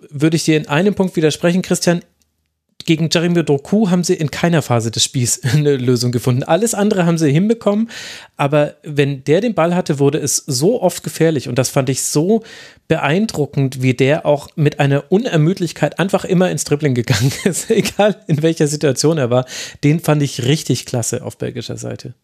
[0.10, 2.02] würde ich dir in einem Punkt widersprechen, Christian
[2.90, 6.42] gegen Jeremy Doku haben sie in keiner Phase des Spiels eine Lösung gefunden.
[6.42, 7.88] Alles andere haben sie hinbekommen,
[8.36, 12.02] aber wenn der den Ball hatte, wurde es so oft gefährlich und das fand ich
[12.02, 12.42] so
[12.88, 18.42] beeindruckend, wie der auch mit einer Unermüdlichkeit einfach immer ins Dribbling gegangen ist, egal in
[18.42, 19.46] welcher Situation er war.
[19.84, 22.16] Den fand ich richtig klasse auf belgischer Seite.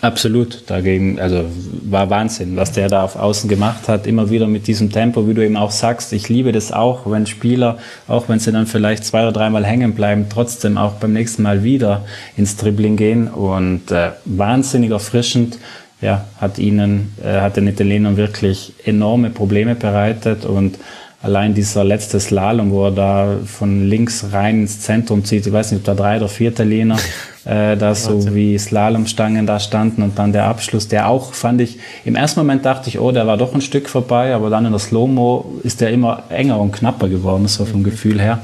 [0.00, 1.44] Absolut, dagegen, also
[1.84, 5.34] war Wahnsinn, was der da auf Außen gemacht hat, immer wieder mit diesem Tempo, wie
[5.34, 6.12] du eben auch sagst.
[6.12, 7.78] Ich liebe das auch, wenn Spieler,
[8.08, 11.62] auch wenn sie dann vielleicht zwei oder dreimal hängen bleiben, trotzdem auch beim nächsten Mal
[11.62, 12.04] wieder
[12.36, 15.58] ins Dribbling gehen und äh, wahnsinnig erfrischend.
[16.00, 20.76] Ja, hat ihnen, äh, hat den Italienern wirklich enorme Probleme bereitet und
[21.22, 25.70] allein dieser letzte Slalom, wo er da von links rein ins Zentrum zieht, ich weiß
[25.70, 26.98] nicht, ob da drei oder vier Italiener
[27.44, 31.78] äh, da so wie Slalomstangen da standen und dann der Abschluss, der auch, fand ich,
[32.04, 34.72] im ersten Moment dachte ich, oh, der war doch ein Stück vorbei, aber dann in
[34.72, 37.84] der Slow-Mo ist der immer enger und knapper geworden, so vom mhm.
[37.84, 38.40] Gefühl her.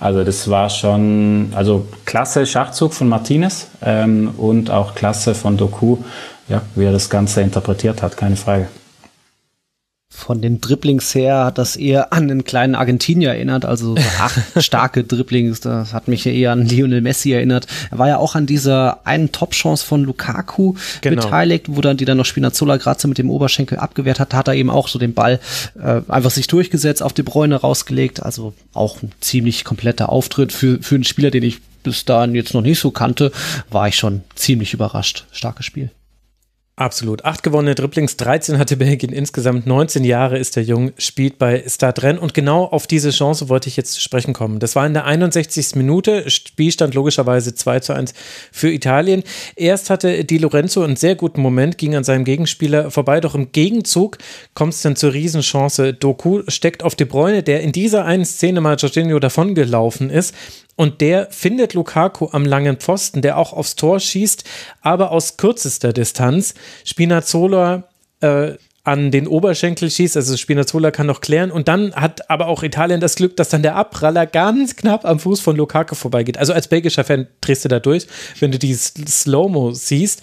[0.00, 5.98] Also das war schon, also klasse Schachzug von Martinez ähm, und auch klasse von Doku,
[6.48, 8.68] ja, wie er das Ganze interpretiert hat, keine Frage.
[10.12, 14.40] Von den Dribblings her hat das eher an einen kleinen Argentinier erinnert, also so acht
[14.62, 15.60] starke Dribblings.
[15.60, 17.68] Das hat mich eher an Lionel Messi erinnert.
[17.92, 21.22] Er war ja auch an dieser einen Top-Chance von Lukaku genau.
[21.22, 24.54] beteiligt, wo dann die dann noch Spinazzola so mit dem Oberschenkel abgewehrt hat, hat er
[24.54, 25.38] eben auch so den Ball
[25.80, 28.20] äh, einfach sich durchgesetzt, auf die Bräune rausgelegt.
[28.20, 32.52] Also auch ein ziemlich kompletter Auftritt für, für einen Spieler, den ich bis dahin jetzt
[32.52, 33.30] noch nicht so kannte,
[33.70, 35.26] war ich schon ziemlich überrascht.
[35.30, 35.90] Starkes Spiel.
[36.80, 37.26] Absolut.
[37.26, 42.16] Acht gewonnene Dribblings, 13 hatte Belgien insgesamt, 19 Jahre ist der Jung, spielt bei Stadren
[42.16, 44.60] und genau auf diese Chance wollte ich jetzt zu sprechen kommen.
[44.60, 45.74] Das war in der 61.
[45.74, 48.14] Minute, Spielstand logischerweise 2 zu 1
[48.50, 49.24] für Italien.
[49.56, 53.52] Erst hatte Di Lorenzo einen sehr guten Moment, ging an seinem Gegenspieler vorbei, doch im
[53.52, 54.16] Gegenzug
[54.54, 55.92] kommt es dann zur Riesenchance.
[55.92, 60.34] Doku steckt auf De Bruyne, der in dieser einen Szene mal Jorginho davongelaufen ist
[60.80, 64.44] und der findet Lukaku am langen Pfosten, der auch aufs Tor schießt,
[64.80, 66.54] aber aus kürzester Distanz.
[66.86, 67.84] Spinazzola
[68.20, 68.52] äh,
[68.82, 72.98] an den Oberschenkel schießt, also Spinazzola kann noch klären und dann hat aber auch Italien
[72.98, 76.38] das Glück, dass dann der Abpraller ganz knapp am Fuß von Lukaku vorbeigeht.
[76.38, 78.06] Also als belgischer Fan drehst du da durch,
[78.38, 80.22] wenn du die Slow-Mo siehst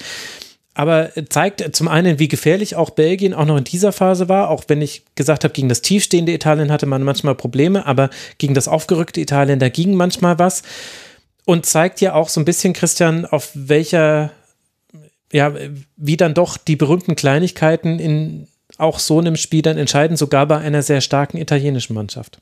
[0.77, 4.65] aber zeigt zum einen, wie gefährlich auch Belgien auch noch in dieser Phase war, auch
[4.67, 8.67] wenn ich gesagt habe, gegen das tiefstehende Italien hatte man manchmal Probleme, aber gegen das
[8.67, 10.61] aufgerückte Italien, da ging manchmal was.
[11.45, 14.29] Und zeigt ja auch so ein bisschen, Christian, auf welcher,
[15.33, 15.55] ja,
[15.95, 18.47] wie dann doch die berühmten Kleinigkeiten in
[18.77, 22.37] auch so einem Spiel dann entscheiden, sogar bei einer sehr starken italienischen Mannschaft.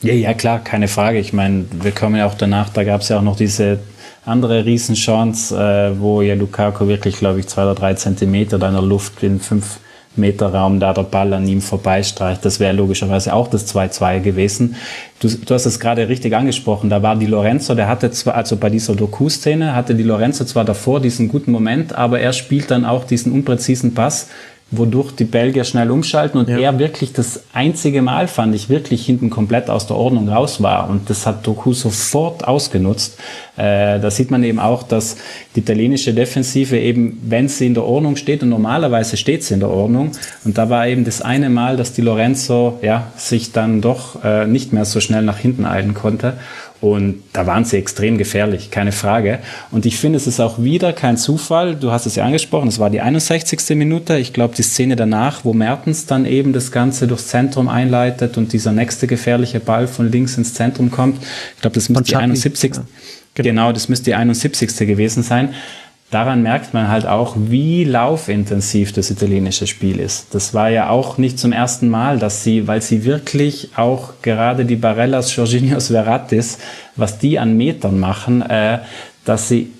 [0.00, 1.18] Ja, ja, klar, keine Frage.
[1.18, 3.80] Ich meine, wir kommen ja auch danach, da gab es ja auch noch diese
[4.24, 9.22] andere Riesenchance, äh, wo ja Lukaku wirklich, glaube ich, zwei oder drei Zentimeter deiner Luft
[9.22, 9.80] in fünf
[10.18, 12.44] Meter Raum da der Ball an ihm vorbeistreicht.
[12.44, 14.76] Das wäre logischerweise auch das 2-2 gewesen.
[15.20, 16.90] Du, du hast es gerade richtig angesprochen.
[16.90, 20.64] Da war die Lorenzo, der hatte zwar, also bei dieser Doku-Szene, hatte die Lorenzo zwar
[20.64, 24.28] davor diesen guten Moment, aber er spielt dann auch diesen unpräzisen Pass
[24.70, 26.58] wodurch die Belgier schnell umschalten und ja.
[26.58, 30.90] er wirklich das einzige Mal, fand ich, wirklich hinten komplett aus der Ordnung raus war.
[30.90, 33.18] Und das hat Doku sofort ausgenutzt.
[33.56, 35.16] Äh, da sieht man eben auch, dass
[35.56, 39.60] die italienische Defensive eben, wenn sie in der Ordnung steht, und normalerweise steht sie in
[39.60, 40.12] der Ordnung,
[40.44, 44.46] und da war eben das eine Mal, dass die Lorenzo ja, sich dann doch äh,
[44.46, 46.34] nicht mehr so schnell nach hinten eilen konnte.
[46.80, 49.40] Und da waren sie extrem gefährlich, keine Frage.
[49.72, 51.74] Und ich finde, es ist auch wieder kein Zufall.
[51.74, 53.76] Du hast es ja angesprochen, es war die 61.
[53.76, 54.16] Minute.
[54.18, 58.52] Ich glaube, die Szene danach, wo Mertens dann eben das Ganze durchs Zentrum einleitet und
[58.52, 61.20] dieser nächste gefährliche Ball von links ins Zentrum kommt.
[61.56, 62.76] Ich glaube, das müsste die 71.
[62.76, 62.82] Ja.
[63.34, 63.48] Genau.
[63.48, 64.76] genau, das müsste die 71.
[64.86, 65.54] gewesen sein
[66.10, 70.34] daran merkt man halt auch, wie laufintensiv das italienische Spiel ist.
[70.34, 74.64] Das war ja auch nicht zum ersten Mal, dass sie, weil sie wirklich auch gerade
[74.64, 76.58] die Barellas, Jorginhos, Verratis,
[76.96, 78.78] was die an Metern machen, äh,
[79.24, 79.72] dass sie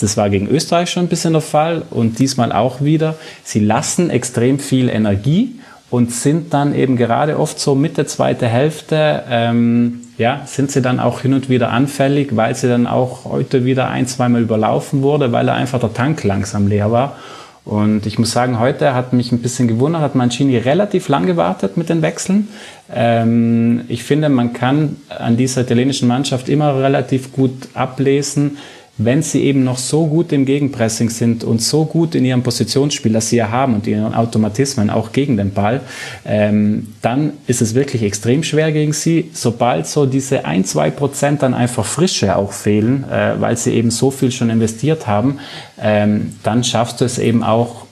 [0.00, 3.14] das war gegen Österreich schon ein bisschen der Fall und diesmal auch wieder.
[3.44, 5.60] Sie lassen extrem viel Energie
[5.94, 10.98] und sind dann eben gerade oft so Mitte zweite Hälfte ähm, ja, sind sie dann
[10.98, 15.30] auch hin und wieder anfällig, weil sie dann auch heute wieder ein, zweimal überlaufen wurde,
[15.30, 17.16] weil einfach der Tank langsam leer war.
[17.64, 21.76] Und ich muss sagen, heute hat mich ein bisschen gewundert, hat Mancini relativ lang gewartet
[21.76, 22.48] mit den Wechseln.
[22.92, 28.58] Ähm, ich finde, man kann an dieser italienischen Mannschaft immer relativ gut ablesen,
[28.96, 33.12] wenn sie eben noch so gut im Gegenpressing sind und so gut in ihrem Positionsspiel,
[33.12, 35.80] das sie ja haben und ihren Automatismen auch gegen den Ball,
[36.24, 39.30] ähm, dann ist es wirklich extrem schwer gegen sie.
[39.32, 43.90] Sobald so diese ein, zwei Prozent dann einfach Frische auch fehlen, äh, weil sie eben
[43.90, 45.38] so viel schon investiert haben,
[45.80, 47.86] ähm, dann schaffst du es eben auch,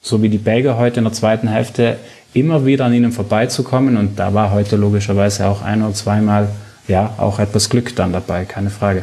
[0.00, 1.96] so wie die Belgier heute in der zweiten Hälfte,
[2.34, 3.96] immer wieder an ihnen vorbeizukommen.
[3.96, 6.48] Und da war heute logischerweise auch ein oder zweimal
[6.86, 9.02] ja auch etwas Glück dann dabei, keine Frage.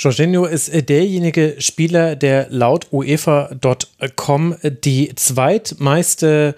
[0.00, 6.54] Jorginho ist äh, derjenige Spieler, der laut UEFA.com die zweitmeiste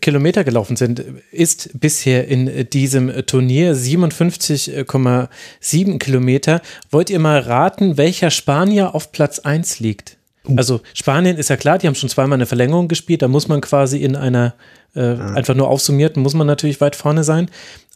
[0.00, 6.62] Kilometer gelaufen sind, ist bisher in diesem Turnier 57,7 Kilometer.
[6.90, 10.16] Wollt ihr mal raten, welcher Spanier auf Platz 1 liegt?
[10.48, 10.54] Uh.
[10.56, 13.60] Also Spanien ist ja klar, die haben schon zweimal eine Verlängerung gespielt, da muss man
[13.60, 14.54] quasi in einer
[14.94, 17.50] äh, einfach nur aufsummiert, muss man natürlich weit vorne sein.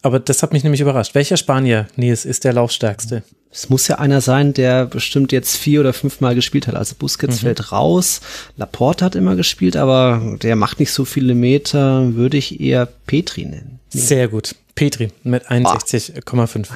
[0.05, 1.15] Aber das hat mich nämlich überrascht.
[1.15, 3.23] Welcher Spanier, Nils, ist der laufstärkste?
[3.51, 6.75] Es muss ja einer sein, der bestimmt jetzt vier oder fünfmal gespielt hat.
[6.75, 7.47] Also Busquets mhm.
[7.47, 8.21] fällt raus.
[8.59, 12.15] Laporte hat immer gespielt, aber der macht nicht so viele Meter.
[12.17, 13.81] Würde ich eher Petri nennen.
[13.95, 14.01] Nee.
[14.03, 14.55] Sehr gut.
[14.75, 16.67] Petri mit 61,5.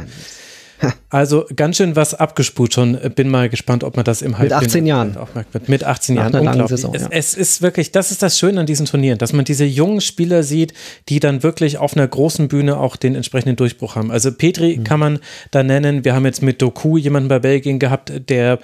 [1.10, 2.98] Also ganz schön was abgespult schon.
[3.14, 5.16] Bin mal gespannt, ob man das im Halbfinale Mit 18 Jahren.
[5.16, 5.68] Auch merkt.
[5.68, 6.34] Mit 18 Jahren.
[6.34, 6.68] Unglaublich.
[6.68, 7.08] Saison, ja.
[7.10, 10.02] es, es, ist wirklich, das ist das Schöne an diesen Turnieren, dass man diese jungen
[10.02, 10.74] Spieler sieht,
[11.08, 14.10] die dann wirklich auf einer großen Bühne auch den entsprechenden Durchbruch haben.
[14.10, 14.84] Also Petri mhm.
[14.84, 15.18] kann man
[15.50, 16.04] da nennen.
[16.04, 18.58] Wir haben jetzt mit Doku jemanden bei Belgien gehabt, der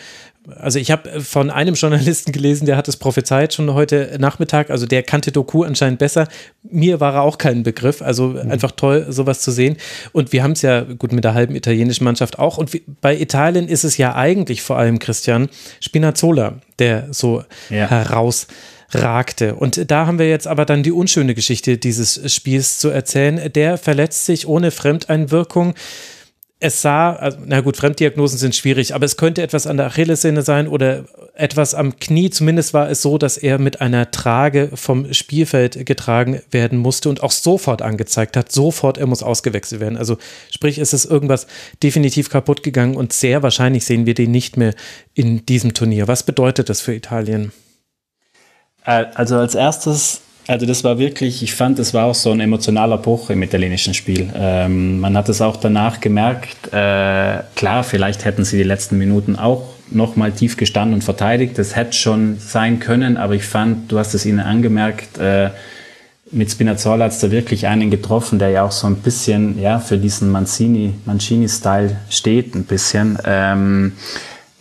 [0.57, 4.87] also ich habe von einem Journalisten gelesen, der hat es prophezeit schon heute Nachmittag, also
[4.87, 6.29] der kannte Doku anscheinend besser.
[6.63, 8.51] Mir war er auch kein Begriff, also mhm.
[8.51, 9.77] einfach toll, sowas zu sehen.
[10.13, 12.59] Und wir haben es ja gut mit der halben italienischen Mannschaft auch.
[12.59, 12.71] Und
[13.01, 15.49] bei Italien ist es ja eigentlich vor allem Christian
[15.81, 17.89] Spinazzola, der so ja.
[17.89, 19.55] herausragte.
[19.55, 23.51] Und da haben wir jetzt aber dann die unschöne Geschichte dieses Spiels zu erzählen.
[23.53, 25.75] Der verletzt sich ohne Fremdeinwirkung
[26.65, 30.41] es sah, also, na gut, Fremddiagnosen sind schwierig, aber es könnte etwas an der Achillessehne
[30.41, 31.05] sein oder
[31.35, 32.31] etwas am Knie.
[32.31, 37.23] Zumindest war es so, dass er mit einer Trage vom Spielfeld getragen werden musste und
[37.23, 39.99] auch sofort angezeigt hat, sofort, er muss ausgewechselt werden.
[39.99, 40.17] Also
[40.51, 41.47] sprich, es ist irgendwas
[41.83, 44.75] definitiv kaputt gegangen und sehr wahrscheinlich sehen wir den nicht mehr
[45.13, 46.09] in diesem Turnier.
[46.09, 47.53] Was bedeutet das für Italien?
[48.87, 52.41] Äh, also als erstes also das war wirklich, ich fand, das war auch so ein
[52.41, 54.31] emotionaler Bruch im italienischen Spiel.
[54.35, 59.37] Ähm, man hat es auch danach gemerkt, äh, klar, vielleicht hätten sie die letzten Minuten
[59.37, 61.59] auch nochmal tief gestanden und verteidigt.
[61.59, 65.51] Das hätte schon sein können, aber ich fand, du hast es ihnen angemerkt, äh,
[66.31, 69.79] mit Spinazzola hat es da wirklich einen getroffen, der ja auch so ein bisschen ja,
[69.79, 73.19] für diesen Mancini, Mancini-Style steht, ein bisschen.
[73.25, 73.93] Ähm,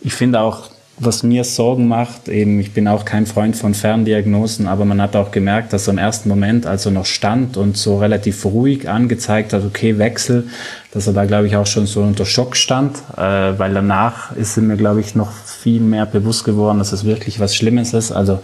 [0.00, 4.68] ich finde auch, was mir Sorgen macht, eben, ich bin auch kein Freund von Ferndiagnosen,
[4.68, 7.76] aber man hat auch gemerkt, dass er im ersten Moment, als er noch stand und
[7.76, 10.48] so relativ ruhig angezeigt hat, okay, Wechsel,
[10.92, 14.56] dass er da, glaube ich, auch schon so unter Schock stand, äh, weil danach ist
[14.56, 18.12] mir, glaube ich, noch viel mehr bewusst geworden, dass es wirklich was Schlimmes ist.
[18.12, 18.40] Also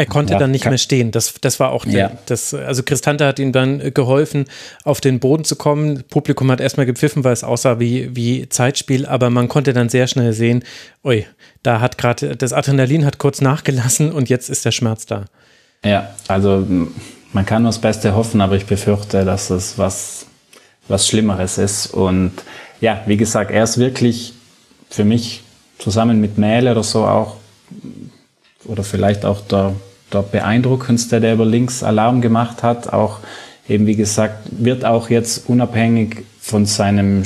[0.00, 1.10] er konnte ja, dann nicht mehr stehen.
[1.10, 2.10] Das, das war auch der, ja.
[2.24, 4.46] das, also Cristante hat ihm dann geholfen,
[4.82, 6.04] auf den Boden zu kommen.
[6.08, 10.06] Publikum hat erstmal gepfiffen, weil es aussah wie, wie Zeitspiel, aber man konnte dann sehr
[10.06, 10.64] schnell sehen,
[11.04, 11.26] ui,
[11.62, 15.26] da hat gerade, das Adrenalin hat kurz nachgelassen und jetzt ist der Schmerz da.
[15.84, 16.66] Ja, also
[17.34, 20.24] man kann nur das Beste hoffen, aber ich befürchte, dass es was,
[20.88, 21.88] was Schlimmeres ist.
[21.88, 22.32] Und
[22.80, 24.32] ja, wie gesagt, er ist wirklich
[24.88, 25.42] für mich
[25.78, 27.36] zusammen mit Mähle oder so auch,
[28.64, 29.74] oder vielleicht auch der
[30.12, 32.92] der beeindruckendste, der über links Alarm gemacht hat.
[32.92, 33.18] Auch
[33.68, 37.24] eben, wie gesagt, wird auch jetzt unabhängig von seinem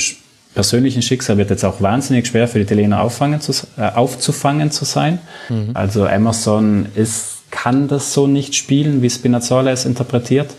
[0.54, 4.84] persönlichen Schicksal, wird jetzt auch wahnsinnig schwer für die Italiener auffangen zu, äh, aufzufangen zu
[4.84, 5.18] sein.
[5.48, 5.70] Mhm.
[5.74, 10.50] Also Emerson ist, kann das so nicht spielen, wie Spinazzola es interpretiert.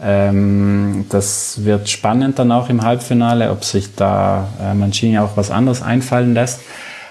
[0.00, 5.50] Ähm, das wird spannend dann auch im Halbfinale, ob sich da äh, Mancini auch was
[5.50, 6.60] anderes einfallen lässt.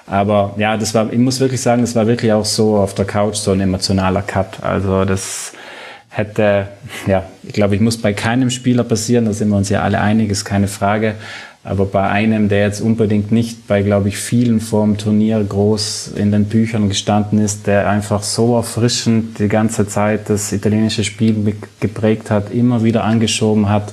[0.07, 3.05] Aber ja, das war, ich muss wirklich sagen, das war wirklich auch so auf der
[3.05, 4.63] Couch so ein emotionaler Cut.
[4.63, 5.51] Also das
[6.09, 6.69] hätte,
[7.05, 9.99] ja, ich glaube, ich muss bei keinem Spieler passieren, da sind wir uns ja alle
[9.99, 11.15] einig, ist keine Frage.
[11.65, 16.13] Aber bei einem, der jetzt unbedingt nicht bei, glaube ich, vielen vor dem Turnier groß
[16.15, 21.57] in den Büchern gestanden ist, der einfach so erfrischend die ganze Zeit das italienische Spiel
[21.81, 23.91] geprägt hat, immer wieder angeschoben hat,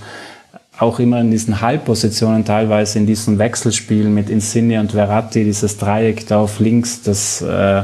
[0.78, 6.26] auch immer in diesen Halbpositionen, teilweise in diesen Wechselspielen mit Insigne und Verratti, dieses Dreieck
[6.26, 7.82] da auf links, das äh,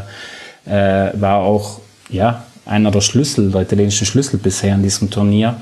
[0.66, 5.56] äh, war auch ja, einer der Schlüssel, der italienischen Schlüssel bisher in diesem Turnier.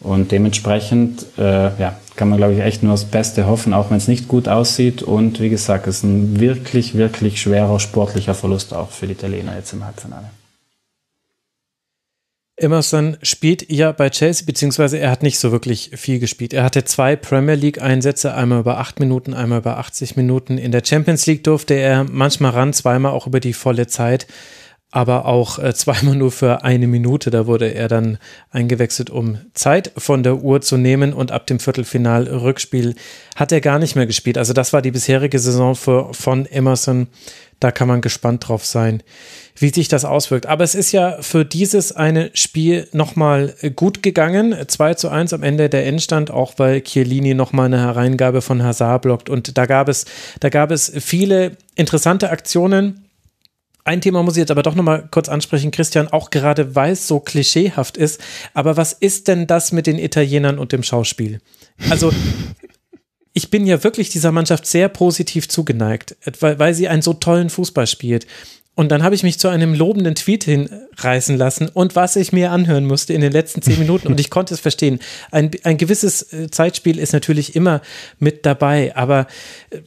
[0.00, 3.98] Und dementsprechend äh, ja, kann man, glaube ich, echt nur das Beste hoffen, auch wenn
[3.98, 5.02] es nicht gut aussieht.
[5.02, 9.54] Und wie gesagt, es ist ein wirklich, wirklich schwerer sportlicher Verlust auch für die Italiener
[9.54, 10.41] jetzt im Halbfinale.
[12.62, 16.52] Emerson spielt ja bei Chelsea, beziehungsweise er hat nicht so wirklich viel gespielt.
[16.52, 20.58] Er hatte zwei Premier League-Einsätze, einmal über acht Minuten, einmal über 80 Minuten.
[20.58, 24.26] In der Champions League durfte er manchmal ran, zweimal auch über die volle Zeit,
[24.92, 27.30] aber auch äh, zweimal nur für eine Minute.
[27.30, 28.18] Da wurde er dann
[28.50, 32.94] eingewechselt, um Zeit von der Uhr zu nehmen und ab dem Viertelfinal-Rückspiel
[33.34, 34.38] hat er gar nicht mehr gespielt.
[34.38, 37.08] Also das war die bisherige Saison für, von Emerson.
[37.62, 39.04] Da kann man gespannt drauf sein,
[39.54, 40.46] wie sich das auswirkt.
[40.46, 44.52] Aber es ist ja für dieses eine Spiel nochmal gut gegangen.
[44.66, 49.02] 2 zu 1 am Ende der Endstand, auch weil Chiellini nochmal eine Hereingabe von Hazard
[49.02, 49.30] blockt.
[49.30, 50.06] Und da gab es,
[50.40, 53.04] da gab es viele interessante Aktionen.
[53.84, 57.06] Ein Thema muss ich jetzt aber doch nochmal kurz ansprechen, Christian, auch gerade weil es
[57.06, 58.20] so klischeehaft ist.
[58.54, 61.40] Aber was ist denn das mit den Italienern und dem Schauspiel?
[61.90, 62.12] Also,
[63.32, 67.50] ich bin ja wirklich dieser Mannschaft sehr positiv zugeneigt, weil, weil sie einen so tollen
[67.50, 68.26] Fußball spielt.
[68.74, 72.50] Und dann habe ich mich zu einem lobenden Tweet hinreißen lassen und was ich mir
[72.50, 74.98] anhören musste in den letzten zehn Minuten und ich konnte es verstehen.
[75.30, 77.82] Ein, ein gewisses äh, Zeitspiel ist natürlich immer
[78.18, 79.26] mit dabei, aber
[79.70, 79.80] äh,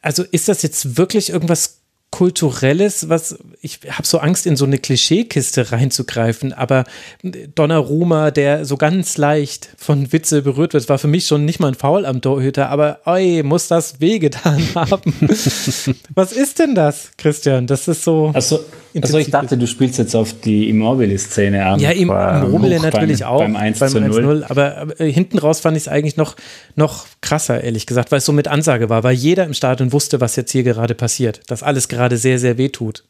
[0.00, 1.81] also ist das jetzt wirklich irgendwas
[2.12, 6.84] Kulturelles, was ich habe so Angst, in so eine Klischeekiste reinzugreifen, aber
[7.54, 11.68] Donnarumma, der so ganz leicht von Witze berührt wird, war für mich schon nicht mal
[11.68, 15.14] ein Foul am Torhüter, aber oi, muss das wehgetan haben.
[16.14, 17.66] was ist denn das, Christian?
[17.66, 18.30] Das ist so.
[18.34, 18.60] Also,
[19.00, 21.80] also ich dachte, du spielst jetzt auf die Immobile-Szene an.
[21.80, 23.38] Ja, Immobile natürlich beim, auch.
[23.38, 24.44] Beim 1 beim 1 0.
[24.50, 26.36] Aber, aber hinten raus fand ich es eigentlich noch,
[26.76, 30.20] noch krasser, ehrlich gesagt, weil es so mit Ansage war, weil jeder im Stadion wusste,
[30.20, 31.40] was jetzt hier gerade passiert.
[31.46, 33.04] Dass alles gerade sehr, sehr weh tut.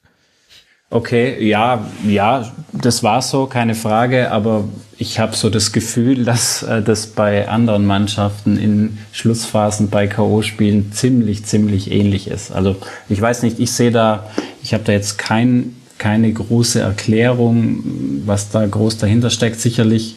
[0.93, 4.65] Okay, ja, ja, das war so, keine Frage, aber
[4.99, 10.93] ich habe so das Gefühl, dass äh, das bei anderen Mannschaften in Schlussphasen bei K.O.-Spielen
[10.93, 12.53] ziemlich, ziemlich ähnlich ist.
[12.53, 12.77] Also
[13.09, 14.29] ich weiß nicht, ich sehe da,
[14.63, 17.83] ich habe da jetzt kein, keine große Erklärung,
[18.27, 19.61] was da groß dahinter steckt.
[19.61, 20.17] Sicherlich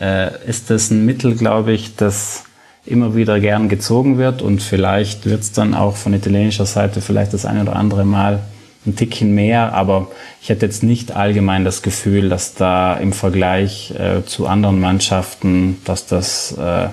[0.00, 2.42] äh, ist das ein Mittel, glaube ich, das
[2.88, 7.34] immer wieder gern gezogen wird und vielleicht wird es dann auch von italienischer Seite vielleicht
[7.34, 8.40] das ein oder andere Mal
[8.86, 10.08] ein Tickchen mehr, aber
[10.40, 15.78] ich hätte jetzt nicht allgemein das Gefühl, dass da im Vergleich äh, zu anderen Mannschaften,
[15.84, 16.88] dass das äh,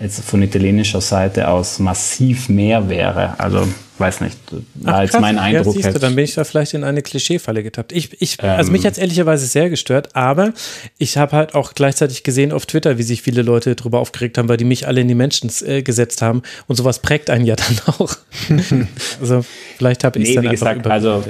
[0.00, 3.38] jetzt von italienischer Seite aus massiv mehr wäre.
[3.38, 4.38] Also weiß nicht,
[4.74, 5.76] war Ach, jetzt mein Eindruck.
[5.76, 7.92] Ja, siehst du, dann bin ich da vielleicht in eine Klischeefalle getappt.
[7.92, 10.54] Ich, ich, ähm, also mich hat es ehrlicherweise sehr gestört, aber
[10.96, 14.48] ich habe halt auch gleichzeitig gesehen auf Twitter, wie sich viele Leute darüber aufgeregt haben,
[14.48, 17.56] weil die mich alle in die Menschen äh, gesetzt haben und sowas prägt einen ja
[17.86, 18.16] dann auch.
[19.20, 19.44] also
[19.76, 21.22] vielleicht habe ich es nee, dann wie gesagt, also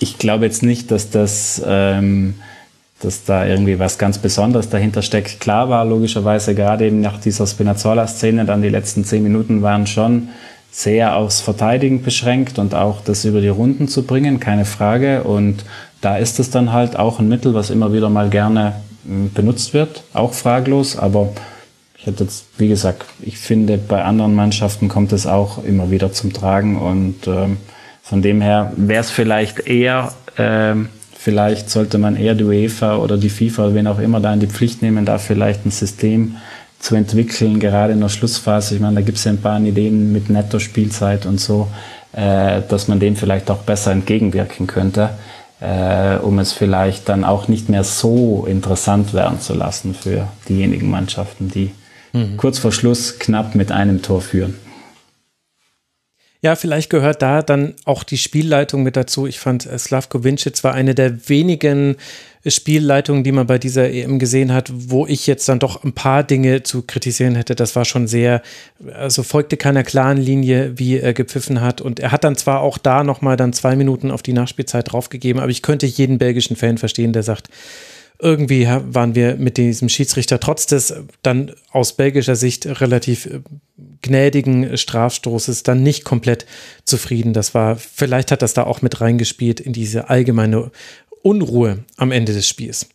[0.00, 2.34] ich glaube jetzt nicht, dass das ähm,
[3.06, 5.38] dass da irgendwie was ganz Besonderes dahinter steckt.
[5.38, 10.28] Klar war logischerweise gerade eben nach dieser Spinazzola-Szene, dann die letzten zehn Minuten waren schon
[10.72, 15.22] sehr aufs Verteidigen beschränkt und auch das über die Runden zu bringen, keine Frage.
[15.22, 15.64] Und
[16.00, 18.74] da ist es dann halt auch ein Mittel, was immer wieder mal gerne
[19.06, 20.98] hm, benutzt wird, auch fraglos.
[20.98, 21.28] Aber
[21.96, 26.12] ich hätte jetzt, wie gesagt, ich finde, bei anderen Mannschaften kommt es auch immer wieder
[26.12, 27.58] zum Tragen und ähm,
[28.02, 30.88] von dem her wäre es vielleicht eher ähm,
[31.26, 34.46] Vielleicht sollte man eher die UEFA oder die FIFA, wen auch immer, da in die
[34.46, 36.36] Pflicht nehmen, da vielleicht ein System
[36.78, 38.76] zu entwickeln, gerade in der Schlussphase.
[38.76, 41.66] Ich meine, da gibt es ja ein paar Ideen mit Netto-Spielzeit und so,
[42.12, 45.10] äh, dass man dem vielleicht auch besser entgegenwirken könnte,
[45.58, 50.88] äh, um es vielleicht dann auch nicht mehr so interessant werden zu lassen für diejenigen
[50.88, 51.72] Mannschaften, die
[52.12, 52.36] mhm.
[52.36, 54.54] kurz vor Schluss knapp mit einem Tor führen.
[56.46, 59.26] Ja, vielleicht gehört da dann auch die Spielleitung mit dazu.
[59.26, 61.96] Ich fand, äh, Slavko Vincic war eine der wenigen
[62.46, 66.22] Spielleitungen, die man bei dieser EM gesehen hat, wo ich jetzt dann doch ein paar
[66.22, 67.56] Dinge zu kritisieren hätte.
[67.56, 68.42] Das war schon sehr,
[68.94, 71.80] also folgte keiner klaren Linie, wie er gepfiffen hat.
[71.80, 75.42] Und er hat dann zwar auch da nochmal dann zwei Minuten auf die Nachspielzeit draufgegeben,
[75.42, 77.48] aber ich könnte jeden belgischen Fan verstehen, der sagt,
[78.18, 83.40] irgendwie waren wir mit diesem Schiedsrichter trotz des dann aus belgischer Sicht relativ äh,
[84.02, 86.46] gnädigen Strafstoßes dann nicht komplett
[86.84, 87.32] zufrieden.
[87.32, 90.70] Das war, vielleicht hat das da auch mit reingespielt in diese allgemeine
[91.22, 92.88] Unruhe am Ende des Spiels.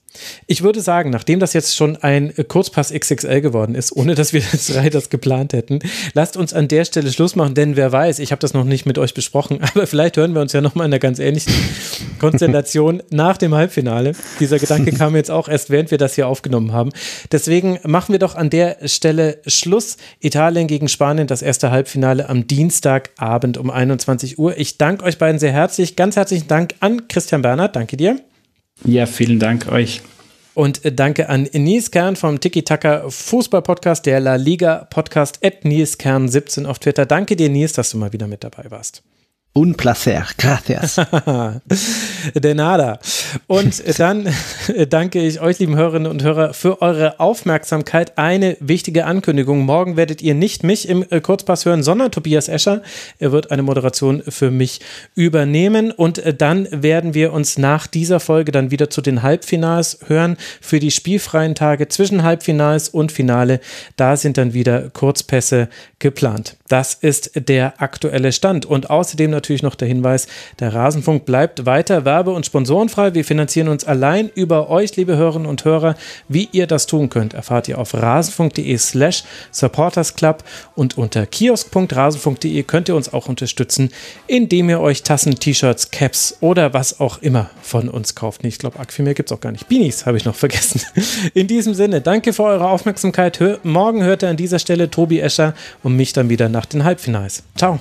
[0.47, 4.41] Ich würde sagen, nachdem das jetzt schon ein Kurzpass XXL geworden ist, ohne dass wir
[4.51, 5.80] das drei das geplant hätten,
[6.14, 8.86] lasst uns an der Stelle Schluss machen, denn wer weiß, ich habe das noch nicht
[8.86, 11.53] mit euch besprochen, aber vielleicht hören wir uns ja nochmal in einer ganz ähnlichen
[12.20, 14.14] Konstellation nach dem Halbfinale.
[14.39, 16.91] Dieser Gedanke kam jetzt auch erst, während wir das hier aufgenommen haben.
[17.32, 19.97] Deswegen machen wir doch an der Stelle Schluss.
[20.20, 24.57] Italien gegen Spanien, das erste Halbfinale am Dienstagabend um 21 Uhr.
[24.57, 25.95] Ich danke euch beiden sehr herzlich.
[25.95, 27.76] Ganz herzlichen Dank an Christian Bernhard.
[27.76, 28.20] Danke dir.
[28.84, 30.02] Ja, vielen Dank euch.
[30.54, 35.44] Und äh, danke an Nils Kern vom Tiki Taka Fußball Podcast, der La Liga Podcast
[35.46, 37.06] at Nils Kern 17 auf Twitter.
[37.06, 39.02] Danke dir, Nils, dass du mal wieder mit dabei warst.
[39.54, 40.95] Un placer, gracias.
[42.36, 42.99] De nada.
[43.47, 44.34] Und dann
[44.89, 48.18] danke ich euch, lieben Hörerinnen und Hörer, für eure Aufmerksamkeit.
[48.18, 49.60] Eine wichtige Ankündigung.
[49.60, 52.82] Morgen werdet ihr nicht mich im äh, Kurzpass hören, sondern Tobias Escher.
[53.20, 54.80] Er wird eine Moderation für mich
[55.16, 55.91] übernehmen.
[55.91, 60.38] Und äh, dann werden wir uns nach dieser Folge dann wieder zu den Halbfinals hören.
[60.62, 63.60] Für die spielfreien Tage zwischen Halbfinals und Finale.
[63.97, 65.68] Da sind dann wieder Kurzpässe
[65.99, 66.56] geplant.
[66.70, 68.66] Das ist der aktuelle Stand.
[68.66, 70.28] Und außerdem natürlich noch der Hinweis,
[70.60, 73.14] der Rasenfunk bleibt weiter werbe- und sponsorenfrei.
[73.14, 75.96] Wir finanzieren uns allein über euch, liebe Hörerinnen und Hörer.
[76.28, 80.44] Wie ihr das tun könnt, erfahrt ihr auf rasenfunk.de slash supportersclub
[80.76, 83.89] und unter kiosk.rasenfunk.de könnt ihr uns auch unterstützen,
[84.28, 88.44] indem ihr euch Tassen, T-Shirts, Caps oder was auch immer von uns kauft.
[88.46, 89.68] Ich glaube, viel mehr gibt es auch gar nicht.
[89.68, 90.82] Beanies habe ich noch vergessen.
[91.34, 93.39] In diesem Sinne, danke für eure Aufmerksamkeit.
[93.64, 97.44] Morgen hört ihr an dieser Stelle Tobi Escher und mich dann wieder nach den Halbfinals.
[97.56, 97.80] Ciao.